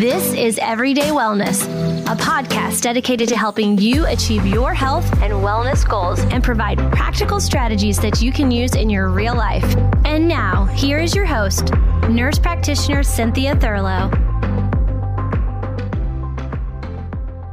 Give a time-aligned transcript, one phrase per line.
[0.00, 1.62] This is Everyday Wellness,
[2.10, 7.38] a podcast dedicated to helping you achieve your health and wellness goals and provide practical
[7.38, 9.62] strategies that you can use in your real life.
[10.06, 11.74] And now, here is your host,
[12.08, 14.08] nurse practitioner Cynthia Thurlow.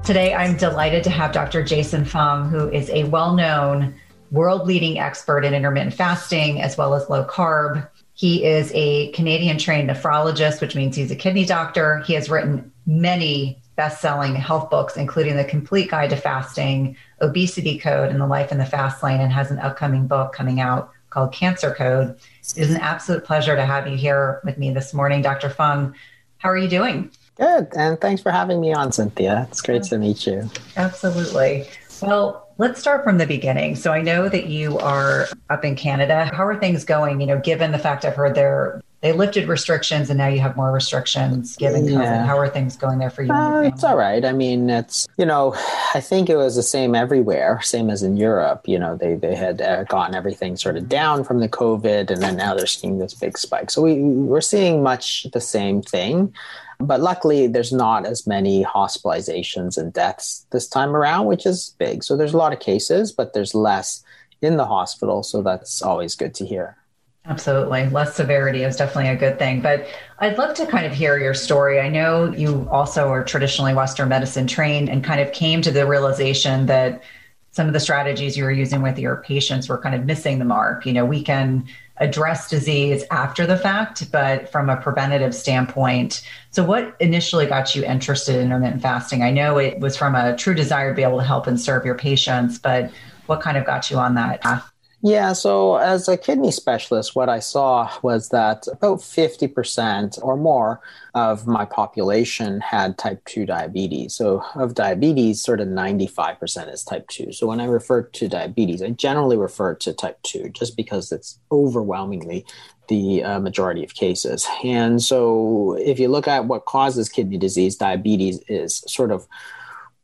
[0.05, 1.65] Today, I'm delighted to have Dr.
[1.65, 3.93] Jason Fung, who is a well known
[4.31, 9.59] world leading expert in intermittent fasting as well as low carb he is a Canadian
[9.59, 11.99] trained nephrologist, which means he's a kidney doctor.
[11.99, 17.77] He has written many best selling health books, including The Complete Guide to Fasting, Obesity
[17.77, 20.89] Code, and The Life in the Fast Lane, and has an upcoming book coming out
[21.11, 22.17] called Cancer Code.
[22.41, 25.51] It is an absolute pleasure to have you here with me this morning, Dr.
[25.51, 25.93] Fung.
[26.39, 27.11] How are you doing?
[27.35, 27.67] Good.
[27.75, 29.47] And thanks for having me on, Cynthia.
[29.51, 30.49] It's great to meet you.
[30.75, 31.69] Absolutely.
[32.01, 33.75] Well, Let's start from the beginning.
[33.75, 36.29] So I know that you are up in Canada.
[36.33, 37.21] How are things going?
[37.21, 40.57] You know, given the fact I've heard there they lifted restrictions and now you have
[40.57, 41.91] more restrictions given COVID.
[41.91, 42.25] Yeah.
[42.25, 43.31] How are things going there for you?
[43.31, 44.25] Uh, it's all right.
[44.25, 45.53] I mean, it's, you know,
[45.93, 48.67] I think it was the same everywhere, same as in Europe.
[48.67, 52.23] You know, they, they had uh, gotten everything sort of down from the COVID and
[52.23, 53.69] then now they're seeing this big spike.
[53.69, 56.33] So we, we're seeing much the same thing.
[56.79, 62.03] But luckily, there's not as many hospitalizations and deaths this time around, which is big.
[62.03, 64.03] So there's a lot of cases, but there's less
[64.41, 65.23] in the hospital.
[65.23, 66.77] So that's always good to hear.
[67.25, 67.89] Absolutely.
[67.89, 69.59] Less severity is definitely a good thing.
[69.59, 69.87] But
[70.19, 71.79] I'd love to kind of hear your story.
[71.79, 75.85] I know you also are traditionally Western medicine trained and kind of came to the
[75.85, 77.03] realization that
[77.51, 80.45] some of the strategies you were using with your patients were kind of missing the
[80.45, 80.85] mark.
[80.85, 81.67] You know, we can
[81.99, 86.27] address disease after the fact, but from a preventative standpoint.
[86.51, 89.23] So, what initially got you interested in intermittent fasting?
[89.23, 91.85] I know it was from a true desire to be able to help and serve
[91.85, 92.91] your patients, but
[93.25, 94.71] what kind of got you on that path?
[95.03, 100.81] Yeah, so as a kidney specialist, what I saw was that about 50% or more
[101.13, 104.15] of my population had type 2 diabetes.
[104.15, 107.31] So, of diabetes, sort of 95% is type 2.
[107.31, 111.37] So, when I refer to diabetes, I generally refer to type 2 just because it's
[111.51, 112.43] overwhelmingly
[112.87, 114.47] the uh, majority of cases.
[114.63, 119.27] And so, if you look at what causes kidney disease, diabetes is sort of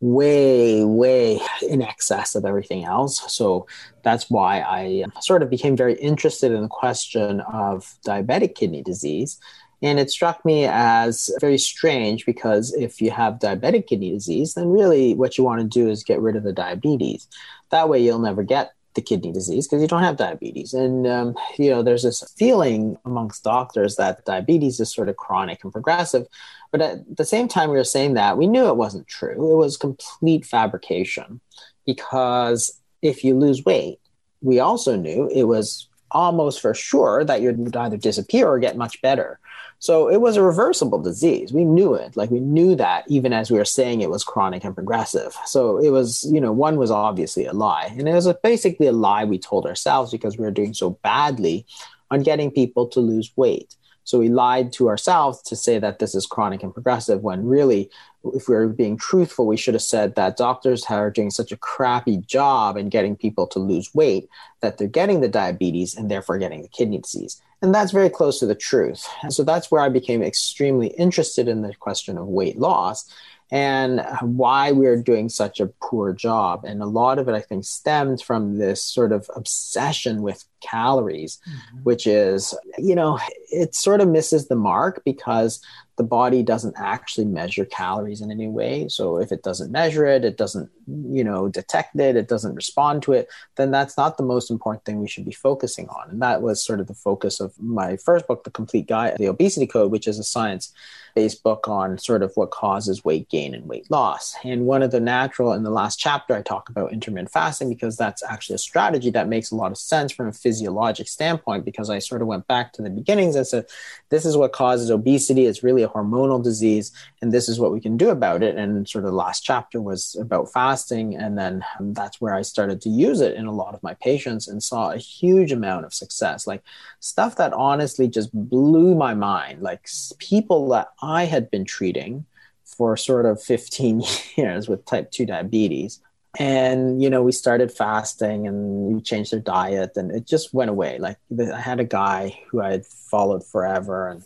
[0.03, 3.23] way, way in excess of everything else.
[3.33, 3.67] So
[4.01, 9.39] that's why I sort of became very interested in the question of diabetic kidney disease.
[9.81, 14.67] And it struck me as very strange because if you have diabetic kidney disease, then
[14.67, 17.27] really what you want to do is get rid of the diabetes.
[17.69, 20.73] That way you'll never get the kidney disease because you don't have diabetes.
[20.73, 25.63] And, um, you know, there's this feeling amongst doctors that diabetes is sort of chronic
[25.63, 26.27] and progressive.
[26.73, 29.51] But at the same time, we were saying that we knew it wasn't true.
[29.51, 31.39] It was complete fabrication
[31.85, 33.99] because if you lose weight,
[34.41, 38.99] we also knew it was almost for sure that you'd either disappear or get much
[39.03, 39.39] better.
[39.77, 41.53] So it was a reversible disease.
[41.53, 42.17] We knew it.
[42.17, 45.37] Like we knew that even as we were saying it was chronic and progressive.
[45.45, 47.93] So it was, you know, one was obviously a lie.
[47.95, 50.91] And it was a, basically a lie we told ourselves because we were doing so
[51.03, 51.67] badly
[52.09, 53.75] on getting people to lose weight.
[54.03, 57.89] So we lied to ourselves to say that this is chronic and progressive when really,
[58.33, 61.57] if we were being truthful, we should have said that doctors are doing such a
[61.57, 64.29] crappy job in getting people to lose weight
[64.61, 67.41] that they're getting the diabetes and therefore getting the kidney disease.
[67.61, 69.07] And that's very close to the truth.
[69.21, 73.09] And so that's where I became extremely interested in the question of weight loss
[73.53, 76.65] and why we're doing such a poor job.
[76.65, 81.37] And a lot of it, I think, stems from this sort of obsession with calories,
[81.47, 81.83] mm-hmm.
[81.83, 83.19] which is, you know,
[83.51, 85.61] it sort of misses the mark because
[85.97, 88.87] the body doesn't actually measure calories in any way.
[88.87, 93.03] So if it doesn't measure it, it doesn't, you know, detect it, it doesn't respond
[93.03, 96.09] to it, then that's not the most important thing we should be focusing on.
[96.09, 99.29] And that was sort of the focus of my first book, The Complete Guide, The
[99.29, 100.73] Obesity Code, which is a science
[101.15, 104.35] based book on sort of what causes weight gain and weight loss.
[104.43, 107.97] And one of the natural in the last chapter, I talk about intermittent fasting because
[107.97, 111.89] that's actually a strategy that makes a lot of sense from a physiologic standpoint because
[111.89, 113.65] I sort of went back to the beginnings and said,
[114.09, 115.45] this is what causes obesity.
[115.45, 116.91] It's really a hormonal disease,
[117.21, 118.55] and this is what we can do about it.
[118.55, 121.15] And sort of the last chapter was about fasting.
[121.15, 123.95] And then um, that's where I started to use it in a lot of my
[123.95, 126.63] patients and saw a huge amount of success, like
[126.99, 129.61] stuff that honestly just blew my mind.
[129.61, 129.87] Like
[130.19, 132.25] people that I had been treating
[132.63, 134.03] for sort of 15
[134.35, 135.99] years with type 2 diabetes.
[136.39, 140.71] And you know we started fasting and we changed their diet and it just went
[140.71, 140.97] away.
[140.97, 144.23] Like i had a guy who i had followed forever and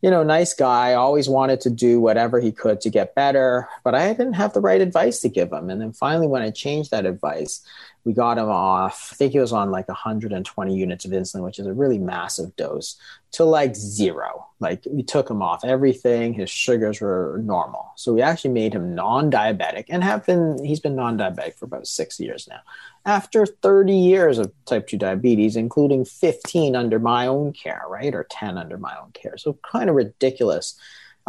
[0.00, 3.94] you know nice guy always wanted to do whatever he could to get better but
[3.94, 5.68] i didn't have the right advice to give him.
[5.68, 7.60] And then finally when i changed that advice
[8.04, 11.58] we got him off, I think he was on like 120 units of insulin, which
[11.58, 12.96] is a really massive dose,
[13.32, 14.46] to like zero.
[14.58, 16.32] Like we took him off everything.
[16.32, 17.92] His sugars were normal.
[17.96, 21.66] So we actually made him non diabetic and have been, he's been non diabetic for
[21.66, 22.60] about six years now.
[23.04, 28.14] After 30 years of type 2 diabetes, including 15 under my own care, right?
[28.14, 29.36] Or 10 under my own care.
[29.36, 30.78] So kind of ridiculous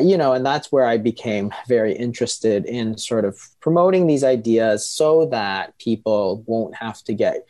[0.01, 4.85] you know, and that's where I became very interested in sort of promoting these ideas
[4.87, 7.45] so that people won't have to get,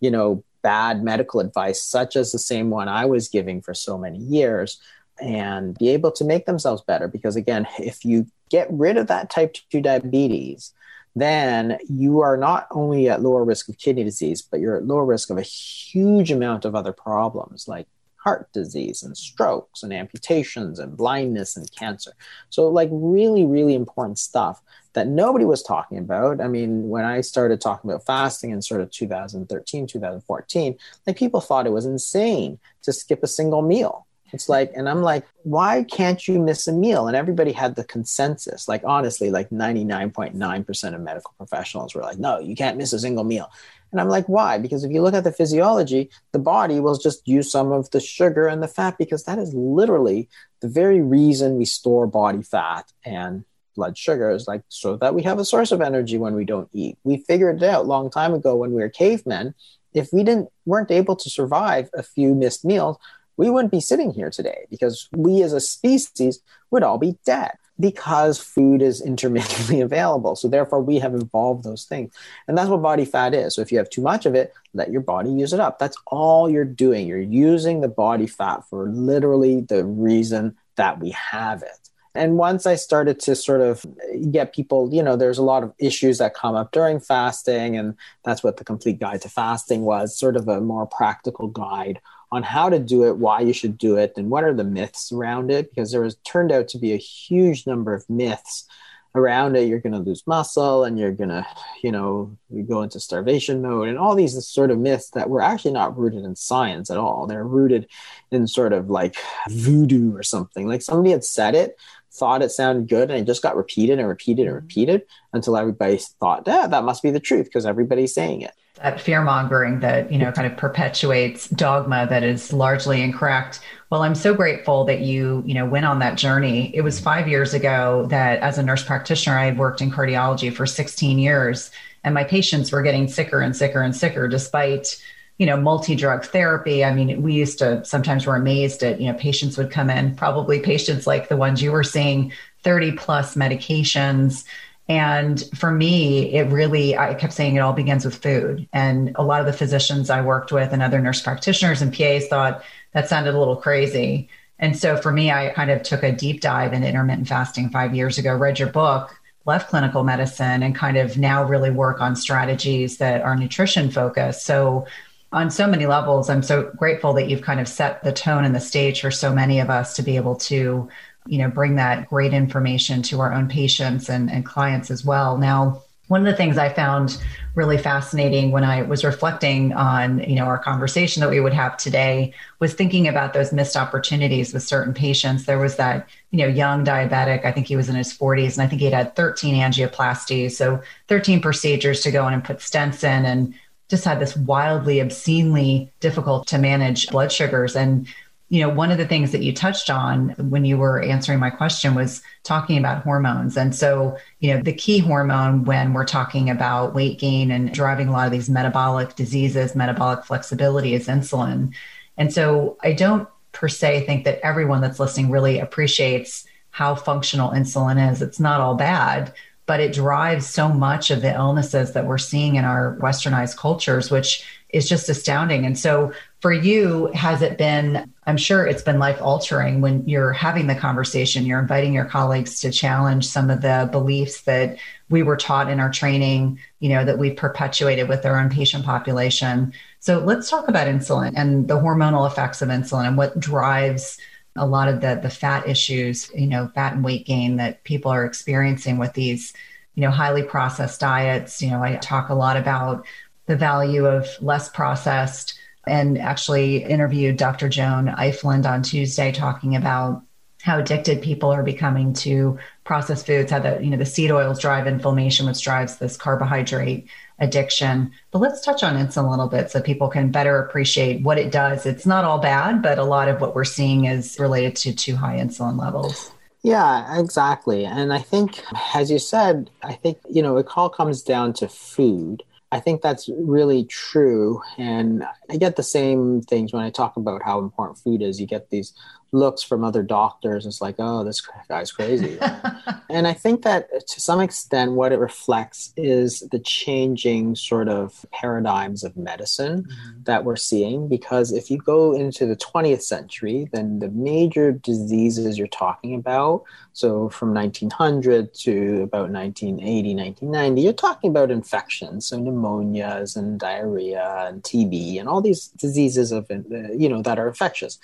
[0.00, 3.96] you know, bad medical advice, such as the same one I was giving for so
[3.96, 4.80] many years,
[5.20, 7.08] and be able to make themselves better.
[7.08, 10.72] Because again, if you get rid of that type 2 diabetes,
[11.14, 15.04] then you are not only at lower risk of kidney disease, but you're at lower
[15.04, 17.86] risk of a huge amount of other problems like
[18.26, 22.10] heart disease and strokes and amputations and blindness and cancer.
[22.50, 24.60] So, like, really, really important stuff
[24.94, 26.40] that nobody was talking about.
[26.40, 30.76] I mean, when I started talking about fasting in sort of 2013, 2014,
[31.06, 34.05] like, people thought it was insane to skip a single meal.
[34.32, 37.06] It's like, and I'm like, why can't you miss a meal?
[37.06, 38.66] And everybody had the consensus.
[38.66, 43.24] Like, honestly, like 99.9% of medical professionals were like, no, you can't miss a single
[43.24, 43.50] meal.
[43.92, 44.58] And I'm like, why?
[44.58, 48.00] Because if you look at the physiology, the body will just use some of the
[48.00, 50.28] sugar and the fat because that is literally
[50.60, 53.44] the very reason we store body fat and
[53.76, 56.98] blood sugars, like so that we have a source of energy when we don't eat.
[57.04, 59.54] We figured it out long time ago when we were cavemen.
[59.92, 62.98] If we didn't weren't able to survive a few missed meals,
[63.36, 66.40] we wouldn't be sitting here today because we as a species
[66.70, 70.36] would all be dead because food is intermittently available.
[70.36, 72.12] So therefore we have evolved those things.
[72.48, 73.54] And that's what body fat is.
[73.54, 75.78] So if you have too much of it, let your body use it up.
[75.78, 77.06] That's all you're doing.
[77.06, 81.86] You're using the body fat for literally the reason that we have it.
[82.14, 83.84] And once I started to sort of
[84.30, 87.76] get people, you know, there's a lot of issues that come up during fasting.
[87.76, 87.94] And
[88.24, 92.00] that's what the complete guide to fasting was sort of a more practical guide
[92.32, 95.12] on how to do it, why you should do it, and what are the myths
[95.12, 98.66] around it, because there was turned out to be a huge number of myths
[99.14, 99.68] around it.
[99.68, 101.46] You're going to lose muscle, and you're going to,
[101.82, 105.40] you know, you go into starvation mode, and all these sort of myths that were
[105.40, 107.26] actually not rooted in science at all.
[107.26, 107.88] They're rooted
[108.30, 109.16] in sort of like
[109.48, 110.66] voodoo or something.
[110.66, 111.78] Like somebody had said it,
[112.18, 114.66] thought it sounded good, and it just got repeated and repeated and mm-hmm.
[114.66, 115.02] repeated
[115.32, 118.52] until everybody thought, yeah, that must be the truth because everybody's saying it.
[118.82, 123.60] That fear mongering that you know kind of perpetuates dogma that is largely incorrect.
[123.88, 126.74] Well i'm so grateful that you you know went on that journey.
[126.76, 130.52] It was five years ago that as a nurse practitioner i had worked in cardiology
[130.52, 131.70] for 16 years
[132.04, 135.02] and my patients were getting sicker and sicker and sicker despite
[135.38, 139.18] you know multi-drug therapy i mean we used to sometimes we're amazed at you know
[139.18, 144.44] patients would come in probably patients like the ones you were seeing 30 plus medications
[144.88, 148.68] and for me, it really, I kept saying it all begins with food.
[148.72, 152.28] And a lot of the physicians I worked with and other nurse practitioners and PAs
[152.28, 152.62] thought
[152.92, 154.28] that sounded a little crazy.
[154.58, 157.94] And so for me, I kind of took a deep dive into intermittent fasting five
[157.94, 162.14] years ago, read your book, left clinical medicine, and kind of now really work on
[162.14, 164.46] strategies that are nutrition focused.
[164.46, 164.86] So
[165.32, 168.54] on so many levels, I'm so grateful that you've kind of set the tone and
[168.54, 170.88] the stage for so many of us to be able to
[171.26, 175.36] you know bring that great information to our own patients and, and clients as well.
[175.36, 177.20] Now one of the things i found
[177.54, 181.76] really fascinating when i was reflecting on you know our conversation that we would have
[181.76, 185.44] today was thinking about those missed opportunities with certain patients.
[185.44, 188.62] There was that you know young diabetic i think he was in his 40s and
[188.62, 193.02] i think he'd had 13 angioplasties so 13 procedures to go in and put stents
[193.02, 193.54] in and
[193.88, 198.06] just had this wildly obscenely difficult to manage blood sugars and
[198.48, 201.50] you know, one of the things that you touched on when you were answering my
[201.50, 203.56] question was talking about hormones.
[203.56, 208.06] And so, you know, the key hormone when we're talking about weight gain and driving
[208.06, 211.74] a lot of these metabolic diseases, metabolic flexibility is insulin.
[212.16, 217.50] And so I don't per se think that everyone that's listening really appreciates how functional
[217.50, 218.22] insulin is.
[218.22, 219.32] It's not all bad,
[219.66, 224.10] but it drives so much of the illnesses that we're seeing in our westernized cultures,
[224.10, 225.64] which is just astounding.
[225.64, 230.32] And so for you, has it been, I'm sure it's been life altering when you're
[230.32, 235.22] having the conversation, you're inviting your colleagues to challenge some of the beliefs that we
[235.22, 239.72] were taught in our training, you know, that we've perpetuated with our own patient population.
[240.00, 244.18] So let's talk about insulin and the hormonal effects of insulin and what drives
[244.56, 248.10] a lot of the the fat issues, you know, fat and weight gain that people
[248.10, 249.52] are experiencing with these,
[249.94, 251.62] you know, highly processed diets.
[251.62, 253.06] You know, I talk a lot about
[253.46, 257.68] the value of less processed and actually interviewed Dr.
[257.68, 260.22] Joan Ifland on Tuesday talking about
[260.62, 264.60] how addicted people are becoming to processed foods, how the you know the seed oils
[264.60, 267.08] drive inflammation, which drives this carbohydrate
[267.38, 268.10] addiction.
[268.30, 271.52] But let's touch on insulin a little bit so people can better appreciate what it
[271.52, 271.86] does.
[271.86, 275.16] It's not all bad, but a lot of what we're seeing is related to too
[275.16, 276.32] high insulin levels.
[276.62, 277.84] Yeah, exactly.
[277.84, 278.60] And I think,
[278.94, 282.42] as you said, I think, you know, it all comes down to food.
[282.72, 284.60] I think that's really true.
[284.76, 288.40] And I get the same things when I talk about how important food is.
[288.40, 288.92] You get these
[289.32, 290.66] looks from other doctors.
[290.66, 292.38] It's like, oh, this guy's crazy.
[293.10, 298.24] and I think that to some extent, what it reflects is the changing sort of
[298.32, 300.22] paradigms of medicine mm-hmm.
[300.24, 301.08] that we're seeing.
[301.08, 306.64] Because if you go into the 20th century, then the major diseases you're talking about,
[306.92, 314.46] so from 1900 to about 1980, 1990, you're talking about infections, so pneumonias and diarrhea
[314.48, 316.56] and TB and all these diseases of, uh,
[316.96, 317.98] you know, that are infectious.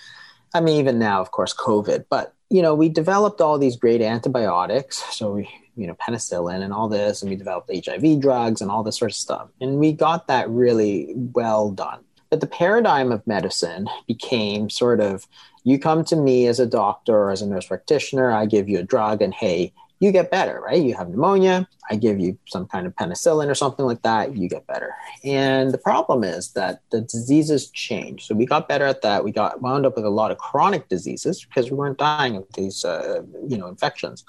[0.54, 4.02] I mean, even now, of course, COVID, but you know, we developed all these great
[4.02, 5.02] antibiotics.
[5.16, 8.82] So we, you know, penicillin and all this, and we developed HIV drugs and all
[8.82, 9.48] this sort of stuff.
[9.60, 12.00] And we got that really well done.
[12.28, 15.26] But the paradigm of medicine became sort of
[15.64, 18.78] you come to me as a doctor or as a nurse practitioner, I give you
[18.80, 20.82] a drug, and hey, you get better, right?
[20.82, 24.48] You have pneumonia, I give you some kind of penicillin or something like that, you
[24.48, 24.92] get better.
[25.22, 28.26] And the problem is that the diseases change.
[28.26, 29.22] So we got better at that.
[29.22, 32.46] We got wound up with a lot of chronic diseases because we weren't dying of
[32.54, 34.24] these, uh, you know, infections.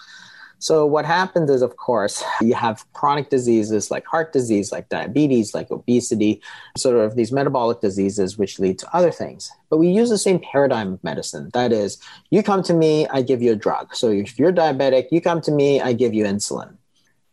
[0.59, 5.53] So what happens is, of course, you have chronic diseases like heart disease, like diabetes,
[5.53, 6.41] like obesity,
[6.77, 9.51] sort of these metabolic diseases which lead to other things.
[9.69, 11.49] But we use the same paradigm of medicine.
[11.53, 11.97] That is,
[12.29, 13.93] you come to me, I give you a drug.
[13.95, 16.77] So if you're diabetic, you come to me, I give you insulin.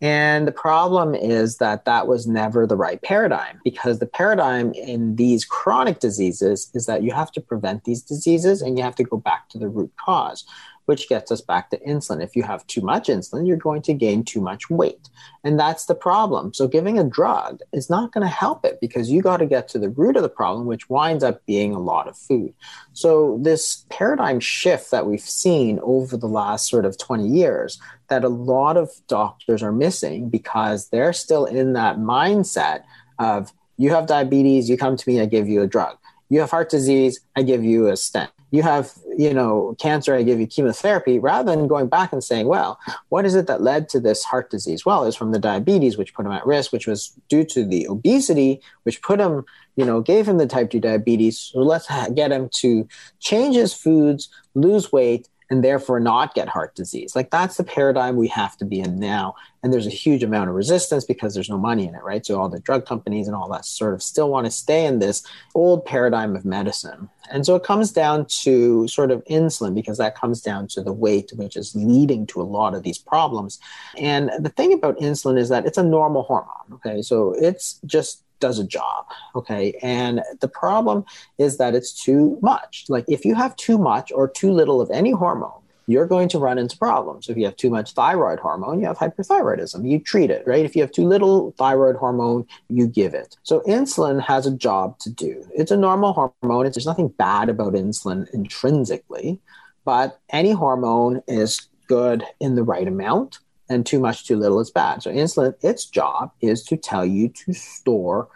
[0.03, 5.17] And the problem is that that was never the right paradigm because the paradigm in
[5.17, 9.05] these chronic diseases is that you have to prevent these diseases and you have to
[9.05, 10.47] go back to the root cause
[10.91, 12.21] which gets us back to insulin.
[12.21, 15.09] If you have too much insulin, you're going to gain too much weight.
[15.45, 16.53] And that's the problem.
[16.53, 19.69] So giving a drug is not going to help it because you got to get
[19.69, 22.53] to the root of the problem, which winds up being a lot of food.
[22.93, 27.79] So this paradigm shift that we've seen over the last sort of 20 years
[28.09, 32.83] that a lot of doctors are missing because they're still in that mindset
[33.21, 35.97] of you have diabetes, you come to me, I give you a drug.
[36.31, 40.23] You have heart disease, I give you a stent you have you know cancer i
[40.23, 42.79] give you chemotherapy rather than going back and saying well
[43.09, 44.85] what is it that led to this heart disease?
[44.85, 47.87] Well it's from the diabetes which put him at risk which was due to the
[47.89, 49.45] obesity which put him
[49.77, 51.39] you know gave him the type 2 diabetes.
[51.39, 52.89] So let's get him to
[53.19, 57.17] change his foods lose weight and therefore not get heart disease.
[57.17, 59.35] Like that's the paradigm we have to be in now.
[59.63, 62.25] And there's a huge amount of resistance because there's no money in it, right?
[62.25, 65.01] So all the drug companies and all that sort of still want to stay in
[65.01, 65.23] this
[65.55, 67.11] old paradigm of medicine.
[67.31, 70.93] And so it comes down to sort of insulin because that comes down to the
[70.93, 73.59] weight, which is leading to a lot of these problems.
[73.99, 76.75] And the thing about insulin is that it's a normal hormone.
[76.75, 77.03] Okay.
[77.03, 79.07] So it's just does a job.
[79.35, 79.79] Okay.
[79.83, 81.05] And the problem
[81.39, 82.87] is that it's too much.
[82.89, 86.39] Like if you have too much or too little of any hormone, you're going to
[86.39, 87.29] run into problems.
[87.29, 89.89] If you have too much thyroid hormone, you have hyperthyroidism.
[89.89, 90.65] You treat it, right?
[90.65, 93.37] If you have too little thyroid hormone, you give it.
[93.43, 95.45] So insulin has a job to do.
[95.53, 96.65] It's a normal hormone.
[96.65, 99.41] There's nothing bad about insulin intrinsically,
[99.85, 103.41] but any hormone is good in the right amount
[103.71, 105.03] and too much, too little is bad.
[105.03, 108.29] So insulin, its job is to tell you to store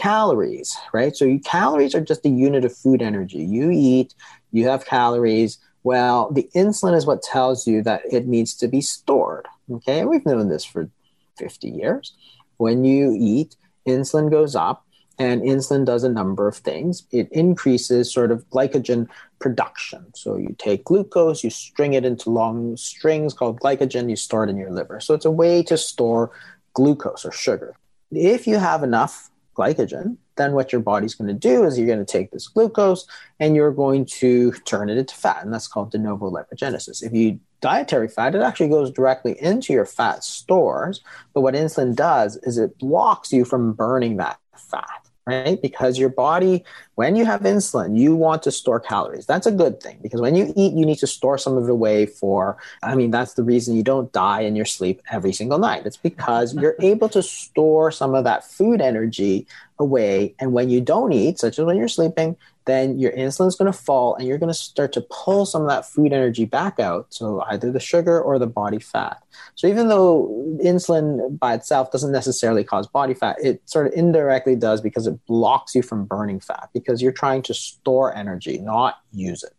[0.00, 1.14] calories, right?
[1.14, 3.44] So you, calories are just a unit of food energy.
[3.44, 4.14] You eat,
[4.52, 5.58] you have calories.
[5.82, 9.46] Well, the insulin is what tells you that it needs to be stored.
[9.70, 10.88] Okay, and we've known this for
[11.36, 12.14] 50 years.
[12.56, 14.84] When you eat, insulin goes up
[15.18, 17.06] and insulin does a number of things.
[17.10, 20.06] It increases sort of glycogen production.
[20.14, 24.50] So you take glucose, you string it into long strings called glycogen, you store it
[24.50, 25.00] in your liver.
[25.00, 26.32] So it's a way to store
[26.74, 27.74] glucose or sugar.
[28.10, 32.04] If you have enough glycogen, then what your body's going to do is you're going
[32.04, 33.06] to take this glucose
[33.40, 37.02] and you're going to turn it into fat, and that's called de novo lipogenesis.
[37.02, 41.00] If you dietary fat, it actually goes directly into your fat stores,
[41.32, 45.60] but what insulin does is it blocks you from burning that fat right?
[45.60, 46.64] Because your body,
[46.94, 49.26] when you have insulin, you want to store calories.
[49.26, 51.70] That's a good thing because when you eat, you need to store some of it
[51.70, 55.58] away for, I mean, that's the reason you don't die in your sleep every single
[55.58, 55.84] night.
[55.84, 59.46] It's because you're able to store some of that food energy
[59.78, 60.34] away.
[60.38, 63.70] And when you don't eat, such as when you're sleeping, then your insulin is going
[63.70, 66.80] to fall and you're going to start to pull some of that food energy back
[66.80, 67.06] out.
[67.10, 69.22] So either the sugar or the body fat.
[69.54, 70.28] So even though
[70.62, 75.24] insulin by itself doesn't necessarily cause body fat, it sort of indirectly does because it
[75.26, 79.54] blocks you from burning fat because you're trying to store energy, not use it.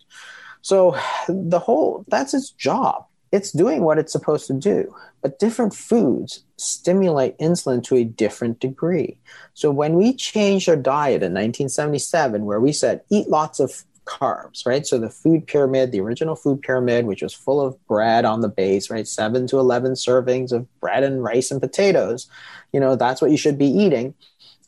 [0.62, 3.06] So the whole that's its job.
[3.32, 4.94] It's doing what it's supposed to do.
[5.22, 9.18] But different foods stimulate insulin to a different degree.
[9.54, 14.66] So when we changed our diet in 1977, where we said eat lots of carbs,
[14.66, 14.88] right?
[14.88, 18.48] So the food pyramid, the original food pyramid, which was full of bread on the
[18.48, 19.08] base, right?
[19.08, 22.30] Seven to 11 servings of bread and rice and potatoes,
[22.72, 24.14] you know, that's what you should be eating.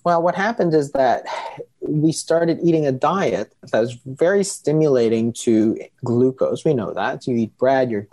[0.04, 1.26] Well, what happened is that
[1.82, 6.64] we started eating a diet that was very stimulating to glucose.
[6.64, 7.24] We know that.
[7.24, 8.04] So you eat bread, your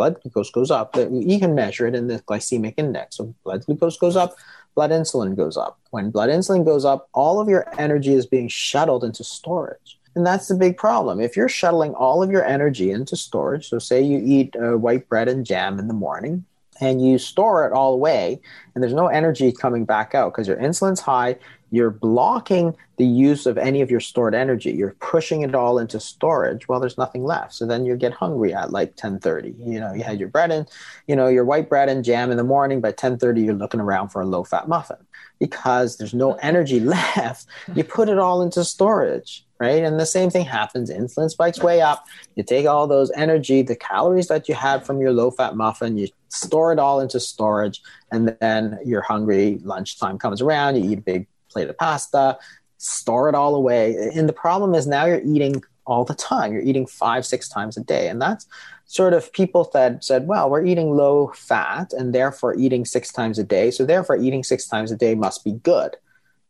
[0.00, 0.96] blood glucose goes up.
[0.96, 3.16] You can measure it in the glycemic index.
[3.18, 4.34] So blood glucose goes up,
[4.74, 5.78] blood insulin goes up.
[5.90, 9.98] When blood insulin goes up, all of your energy is being shuttled into storage.
[10.14, 11.20] And that's the big problem.
[11.20, 15.06] If you're shuttling all of your energy into storage, so say you eat uh, white
[15.06, 16.46] bread and jam in the morning,
[16.80, 18.40] and you store it all away,
[18.74, 21.36] and there's no energy coming back out because your insulin's high,
[21.70, 24.72] you're blocking the use of any of your stored energy.
[24.72, 27.54] You're pushing it all into storage well there's nothing left.
[27.54, 30.68] So then you get hungry at like 10.30 you know you had your bread and
[31.06, 32.80] you know your white bread and jam in the morning.
[32.80, 34.98] By 10.30 you're looking around for a low fat muffin
[35.38, 37.46] because there's no energy left.
[37.74, 39.84] You put it all into storage right?
[39.84, 40.90] And the same thing happens.
[40.90, 42.06] Insulin spikes way up.
[42.34, 45.98] You take all those energy the calories that you had from your low fat muffin
[45.98, 47.82] you store it all into storage.
[48.10, 50.76] And then you're hungry lunchtime comes around.
[50.76, 52.38] You eat a big plate of pasta,
[52.78, 53.94] store it all away.
[54.14, 56.52] And the problem is now you're eating all the time.
[56.52, 58.08] You're eating five, six times a day.
[58.08, 58.46] And that's
[58.86, 63.38] sort of people that said, well, we're eating low fat and therefore eating six times
[63.38, 63.70] a day.
[63.70, 65.96] So therefore eating six times a day must be good.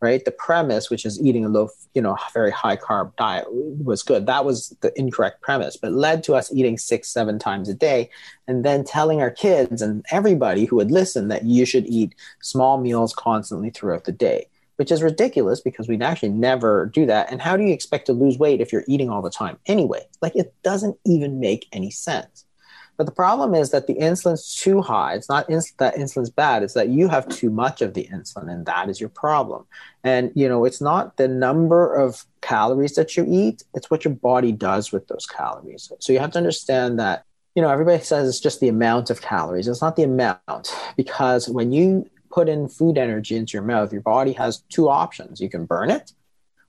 [0.02, 0.24] Right.
[0.24, 4.24] The premise, which is eating a low, you know, very high carb diet was good.
[4.24, 8.08] That was the incorrect premise, but led to us eating six, seven times a day
[8.48, 12.80] and then telling our kids and everybody who would listen that you should eat small
[12.80, 14.46] meals constantly throughout the day
[14.80, 17.30] which is ridiculous because we'd actually never do that.
[17.30, 20.00] And how do you expect to lose weight if you're eating all the time anyway?
[20.22, 22.46] Like it doesn't even make any sense.
[22.96, 25.12] But the problem is that the insulin's too high.
[25.16, 26.62] It's not ins- that insulin's bad.
[26.62, 29.66] It's that you have too much of the insulin, and that is your problem.
[30.02, 34.14] And you know, it's not the number of calories that you eat; it's what your
[34.14, 35.92] body does with those calories.
[35.98, 37.24] So you have to understand that.
[37.54, 39.68] You know, everybody says it's just the amount of calories.
[39.68, 44.02] It's not the amount because when you put in food energy into your mouth, your
[44.02, 45.40] body has two options.
[45.40, 46.12] You can burn it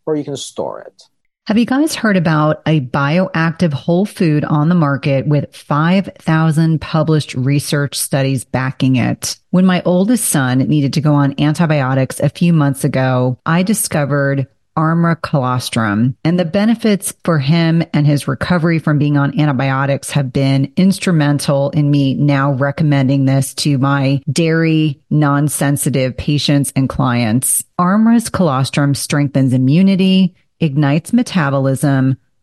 [0.06, 1.04] or you can store it.
[1.48, 7.34] Have you guys heard about a bioactive whole food on the market with 5,000 published
[7.34, 9.38] research studies backing it?
[9.50, 14.48] When my oldest son needed to go on antibiotics a few months ago, I discovered
[14.78, 16.16] Armra colostrum.
[16.24, 21.70] And the benefits for him and his recovery from being on antibiotics have been instrumental
[21.72, 27.64] in me now recommending this to my dairy non sensitive patients and clients.
[27.80, 32.18] Armra's colostrum strengthens immunity, ignites metabolism,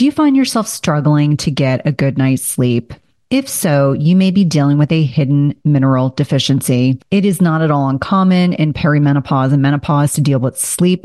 [0.00, 2.94] Do you find yourself struggling to get a good night's sleep?
[3.28, 6.98] If so, you may be dealing with a hidden mineral deficiency.
[7.10, 11.04] It is not at all uncommon in perimenopause and menopause to deal with sleep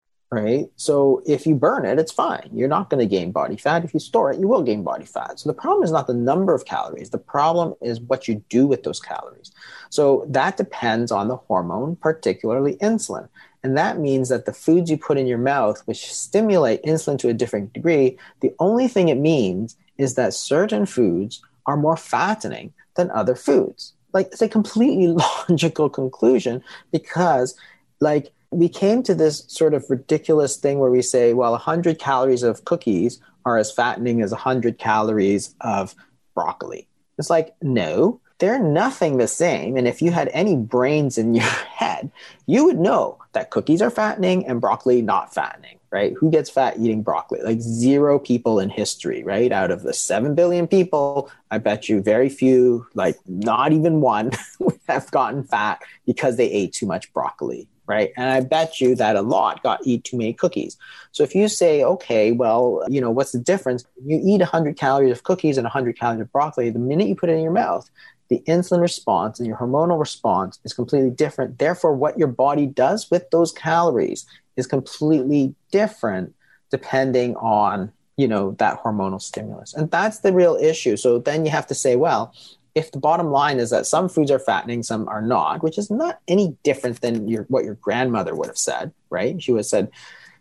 [0.31, 0.69] right?
[0.77, 2.49] So if you burn it, it's fine.
[2.53, 3.83] You're not going to gain body fat.
[3.83, 5.39] If you store it, you will gain body fat.
[5.39, 7.09] So the problem is not the number of calories.
[7.09, 9.51] The problem is what you do with those calories.
[9.89, 13.27] So that depends on the hormone, particularly insulin.
[13.63, 17.29] And that means that the foods you put in your mouth, which stimulate insulin to
[17.29, 22.73] a different degree, the only thing it means is that certain foods are more fattening
[22.95, 23.93] than other foods.
[24.13, 25.07] Like it's a completely
[25.49, 27.55] logical conclusion because,
[27.99, 32.43] like, we came to this sort of ridiculous thing where we say, well, 100 calories
[32.43, 35.95] of cookies are as fattening as 100 calories of
[36.35, 36.87] broccoli.
[37.17, 39.77] It's like, no, they're nothing the same.
[39.77, 42.11] And if you had any brains in your head,
[42.45, 46.13] you would know that cookies are fattening and broccoli not fattening, right?
[46.19, 47.41] Who gets fat eating broccoli?
[47.41, 49.51] Like zero people in history, right?
[49.51, 54.31] Out of the 7 billion people, I bet you very few, like not even one,
[54.87, 58.13] have gotten fat because they ate too much broccoli, right?
[58.15, 60.77] And I bet you that a lot got eat too many cookies.
[61.11, 63.83] So if you say, okay, well, you know, what's the difference?
[64.05, 66.69] You eat 100 calories of cookies and 100 calories of broccoli.
[66.69, 67.89] The minute you put it in your mouth,
[68.29, 71.59] the insulin response and your hormonal response is completely different.
[71.59, 74.25] Therefore, what your body does with those calories
[74.55, 76.33] is completely different
[76.69, 81.51] depending on you know that hormonal stimulus and that's the real issue so then you
[81.51, 82.33] have to say well
[82.73, 85.91] if the bottom line is that some foods are fattening, some are not, which is
[85.91, 89.41] not any different than your, what your grandmother would have said, right?
[89.41, 89.91] She would have said,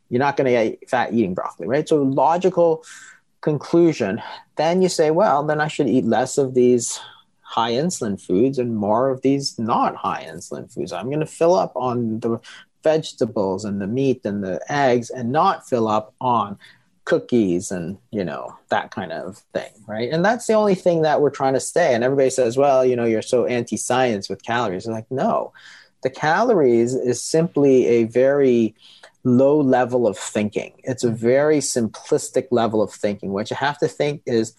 [0.08, 1.88] you're not going to get fat eating broccoli, right?
[1.88, 2.84] So logical
[3.40, 4.22] conclusion.
[4.56, 7.00] Then you say, well, then I should eat less of these
[7.40, 10.92] high insulin foods and more of these not high insulin foods.
[10.92, 12.40] I'm going to fill up on the
[12.82, 16.58] vegetables and the meat and the eggs and not fill up on
[17.10, 20.10] cookies and you know that kind of thing right?
[20.12, 22.94] And that's the only thing that we're trying to say and everybody says well you
[22.94, 24.86] know you're so anti-science with calories.
[24.86, 25.52] I'm like no.
[26.02, 28.74] The calories is simply a very
[29.24, 30.72] low level of thinking.
[30.84, 33.32] It's a very simplistic level of thinking.
[33.32, 34.54] What you have to think is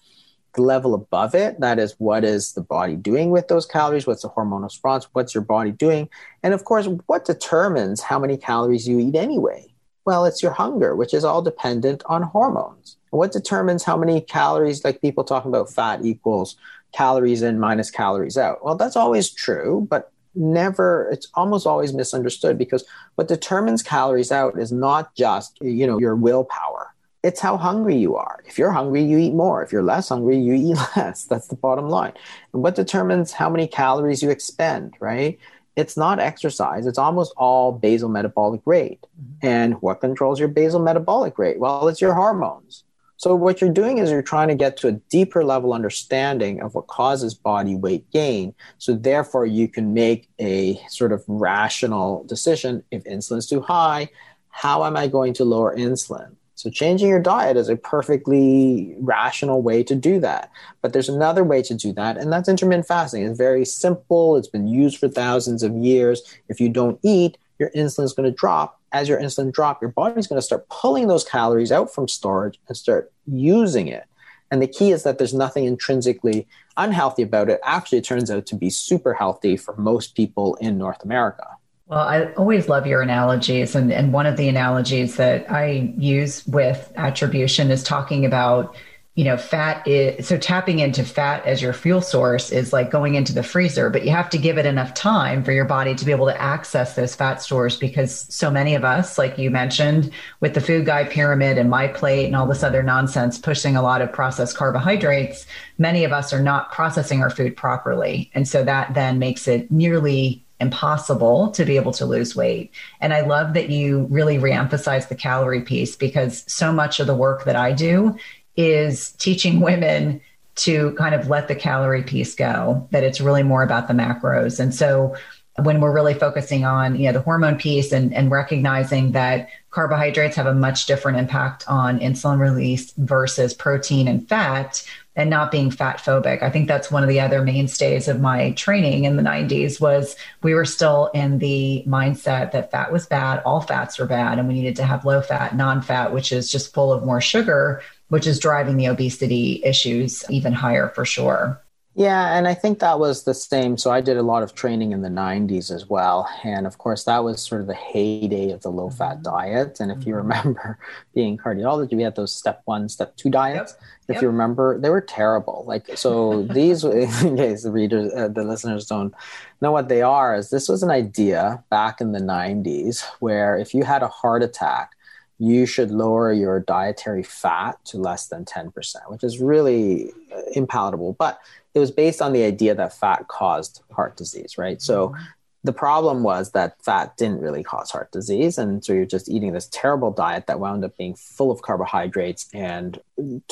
[0.54, 1.58] the level above it.
[1.58, 4.06] That is what is the body doing with those calories?
[4.06, 5.08] What's the hormonal response?
[5.14, 6.08] What's your body doing?
[6.42, 9.71] And of course what determines how many calories you eat anyway
[10.04, 12.96] well, it's your hunger, which is all dependent on hormones.
[13.10, 16.56] What determines how many calories, like people talking about fat equals
[16.92, 18.64] calories in minus calories out?
[18.64, 22.84] Well, that's always true, but never, it's almost always misunderstood because
[23.16, 26.88] what determines calories out is not just, you know, your willpower.
[27.22, 28.42] It's how hungry you are.
[28.46, 29.62] If you're hungry, you eat more.
[29.62, 31.24] If you're less hungry, you eat less.
[31.24, 32.12] That's the bottom line.
[32.52, 35.38] And what determines how many calories you expend, right?
[35.76, 36.86] It's not exercise.
[36.86, 39.00] It's almost all basal metabolic rate.
[39.20, 39.46] Mm-hmm.
[39.46, 41.58] And what controls your basal metabolic rate?
[41.58, 42.84] Well, it's your hormones.
[43.16, 46.74] So what you're doing is you're trying to get to a deeper level understanding of
[46.74, 48.52] what causes body weight gain.
[48.78, 52.82] So therefore you can make a sort of rational decision.
[52.90, 54.08] If insulin's too high,
[54.48, 56.34] how am I going to lower insulin?
[56.62, 60.48] So changing your diet is a perfectly rational way to do that.
[60.80, 63.24] But there's another way to do that, and that's intermittent fasting.
[63.24, 64.36] It's very simple.
[64.36, 66.22] It's been used for thousands of years.
[66.48, 68.80] If you don't eat, your insulin is going to drop.
[68.92, 72.60] As your insulin drop, your body's going to start pulling those calories out from storage
[72.68, 74.04] and start using it.
[74.52, 76.46] And the key is that there's nothing intrinsically
[76.76, 77.58] unhealthy about it.
[77.64, 81.56] Actually, it turns out to be super healthy for most people in North America.
[81.86, 83.74] Well, I always love your analogies.
[83.74, 88.74] And, and one of the analogies that I use with attribution is talking about,
[89.14, 93.14] you know, fat is so tapping into fat as your fuel source is like going
[93.14, 96.04] into the freezer, but you have to give it enough time for your body to
[96.06, 100.10] be able to access those fat stores because so many of us, like you mentioned,
[100.40, 103.82] with the food guide pyramid and my plate and all this other nonsense, pushing a
[103.82, 105.44] lot of processed carbohydrates,
[105.76, 108.30] many of us are not processing our food properly.
[108.34, 112.70] And so that then makes it nearly impossible to be able to lose weight.
[113.00, 117.14] And I love that you really reemphasize the calorie piece because so much of the
[117.14, 118.16] work that I do
[118.56, 120.22] is teaching women
[120.54, 124.60] to kind of let the calorie piece go, that it's really more about the macros.
[124.60, 125.14] And so
[125.56, 130.36] when we're really focusing on you know the hormone piece and, and recognizing that carbohydrates
[130.36, 134.82] have a much different impact on insulin release versus protein and fat
[135.14, 136.42] and not being fat phobic.
[136.42, 140.16] I think that's one of the other mainstays of my training in the 90s was
[140.42, 144.48] we were still in the mindset that fat was bad, all fats were bad and
[144.48, 148.26] we needed to have low fat, non-fat which is just full of more sugar, which
[148.26, 151.61] is driving the obesity issues even higher for sure.
[151.94, 153.76] Yeah, and I think that was the same.
[153.76, 156.26] So I did a lot of training in the 90s as well.
[156.42, 159.24] And of course, that was sort of the heyday of the low fat mm-hmm.
[159.24, 159.78] diet.
[159.78, 160.28] And if you mm-hmm.
[160.28, 160.78] remember
[161.14, 163.72] being cardiology, we had those step one, step two diets.
[163.72, 163.88] Yep.
[164.08, 164.22] If yep.
[164.22, 165.64] you remember, they were terrible.
[165.66, 169.12] Like, so these, in case the readers, uh, the listeners don't
[169.60, 173.74] know what they are, is this was an idea back in the 90s where if
[173.74, 174.92] you had a heart attack,
[175.38, 178.72] you should lower your dietary fat to less than 10%,
[179.08, 181.16] which is really uh, impalatable.
[181.16, 181.40] But
[181.74, 184.80] it was based on the idea that fat caused heart disease, right?
[184.82, 185.22] So mm-hmm.
[185.64, 188.58] the problem was that fat didn't really cause heart disease.
[188.58, 192.48] And so you're just eating this terrible diet that wound up being full of carbohydrates.
[192.52, 193.00] And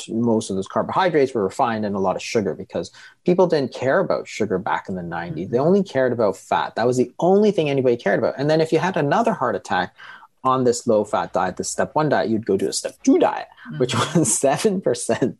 [0.07, 2.91] most of those carbohydrates were refined and a lot of sugar because
[3.25, 5.35] people didn't care about sugar back in the 90s.
[5.35, 5.67] They mm-hmm.
[5.67, 6.75] only cared about fat.
[6.75, 8.35] That was the only thing anybody cared about.
[8.37, 9.95] And then if you had another heart attack,
[10.43, 13.19] on this low fat diet, the step one diet, you'd go to a step two
[13.19, 13.77] diet, mm-hmm.
[13.77, 15.37] which was 7%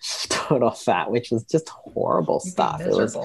[0.28, 2.80] total fat, which was just horrible stuff.
[2.80, 3.16] It was,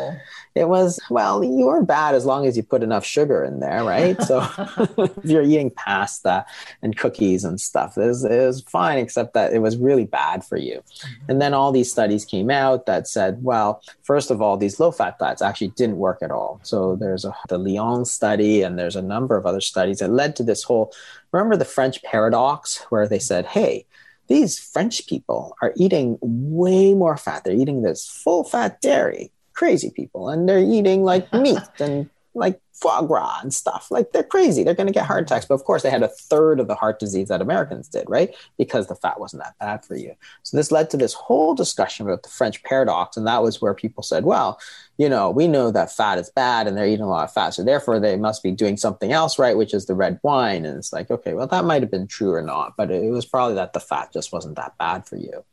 [0.55, 3.83] it was, well, you were bad as long as you put enough sugar in there,
[3.83, 4.21] right?
[4.21, 4.47] so
[4.97, 6.45] if you're eating pasta
[6.81, 10.43] and cookies and stuff, it was, it was fine, except that it was really bad
[10.43, 10.83] for you.
[10.83, 11.31] Mm-hmm.
[11.31, 14.91] And then all these studies came out that said, well, first of all, these low
[14.91, 16.59] fat diets actually didn't work at all.
[16.63, 20.35] So there's a, the Lyon study and there's a number of other studies that led
[20.37, 20.93] to this whole,
[21.31, 23.85] remember the French paradox where they said, hey,
[24.33, 27.43] these French people are eating way more fat.
[27.43, 32.59] They're eating this full fat dairy, crazy people, and they're eating like meat and like
[32.73, 33.87] foie gras and stuff.
[33.91, 34.63] Like they're crazy.
[34.63, 35.45] They're going to get heart attacks.
[35.45, 38.35] But of course, they had a third of the heart disease that Americans did, right?
[38.57, 40.15] Because the fat wasn't that bad for you.
[40.41, 43.15] So this led to this whole discussion about the French paradox.
[43.15, 44.59] And that was where people said, well,
[44.97, 47.51] you know, we know that fat is bad and they're eating a lot of fat.
[47.51, 50.65] So therefore, they must be doing something else right, which is the red wine.
[50.65, 52.73] And it's like, okay, well, that might have been true or not.
[52.75, 55.43] But it was probably that the fat just wasn't that bad for you.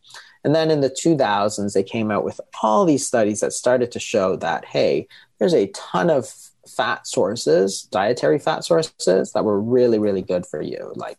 [0.43, 4.01] And then in the 2000s, they came out with all these studies that started to
[4.01, 5.07] show that, hey,
[5.39, 6.33] there's a ton of
[6.69, 11.19] fat sources, dietary fat sources that were really, really good for you, like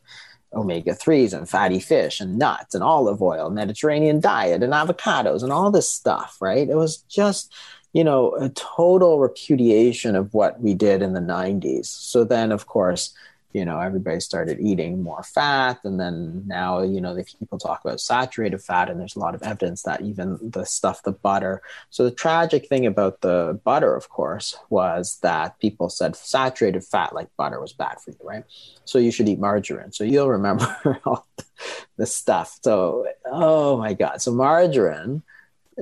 [0.54, 5.52] omega 3s and fatty fish and nuts and olive oil, Mediterranean diet and avocados and
[5.52, 6.70] all this stuff, right?
[6.70, 7.54] It was just,
[7.94, 11.86] you know, a total repudiation of what we did in the 90s.
[11.86, 13.14] So then, of course,
[13.54, 17.82] you know everybody started eating more fat and then now you know the people talk
[17.84, 21.62] about saturated fat and there's a lot of evidence that even the stuff the butter.
[21.90, 27.14] So the tragic thing about the butter of course was that people said saturated fat
[27.14, 28.44] like butter was bad for you right?
[28.86, 29.92] So you should eat margarine.
[29.92, 31.26] So you'll remember all
[31.98, 32.60] the stuff.
[32.64, 34.22] So oh my god.
[34.22, 35.24] So margarine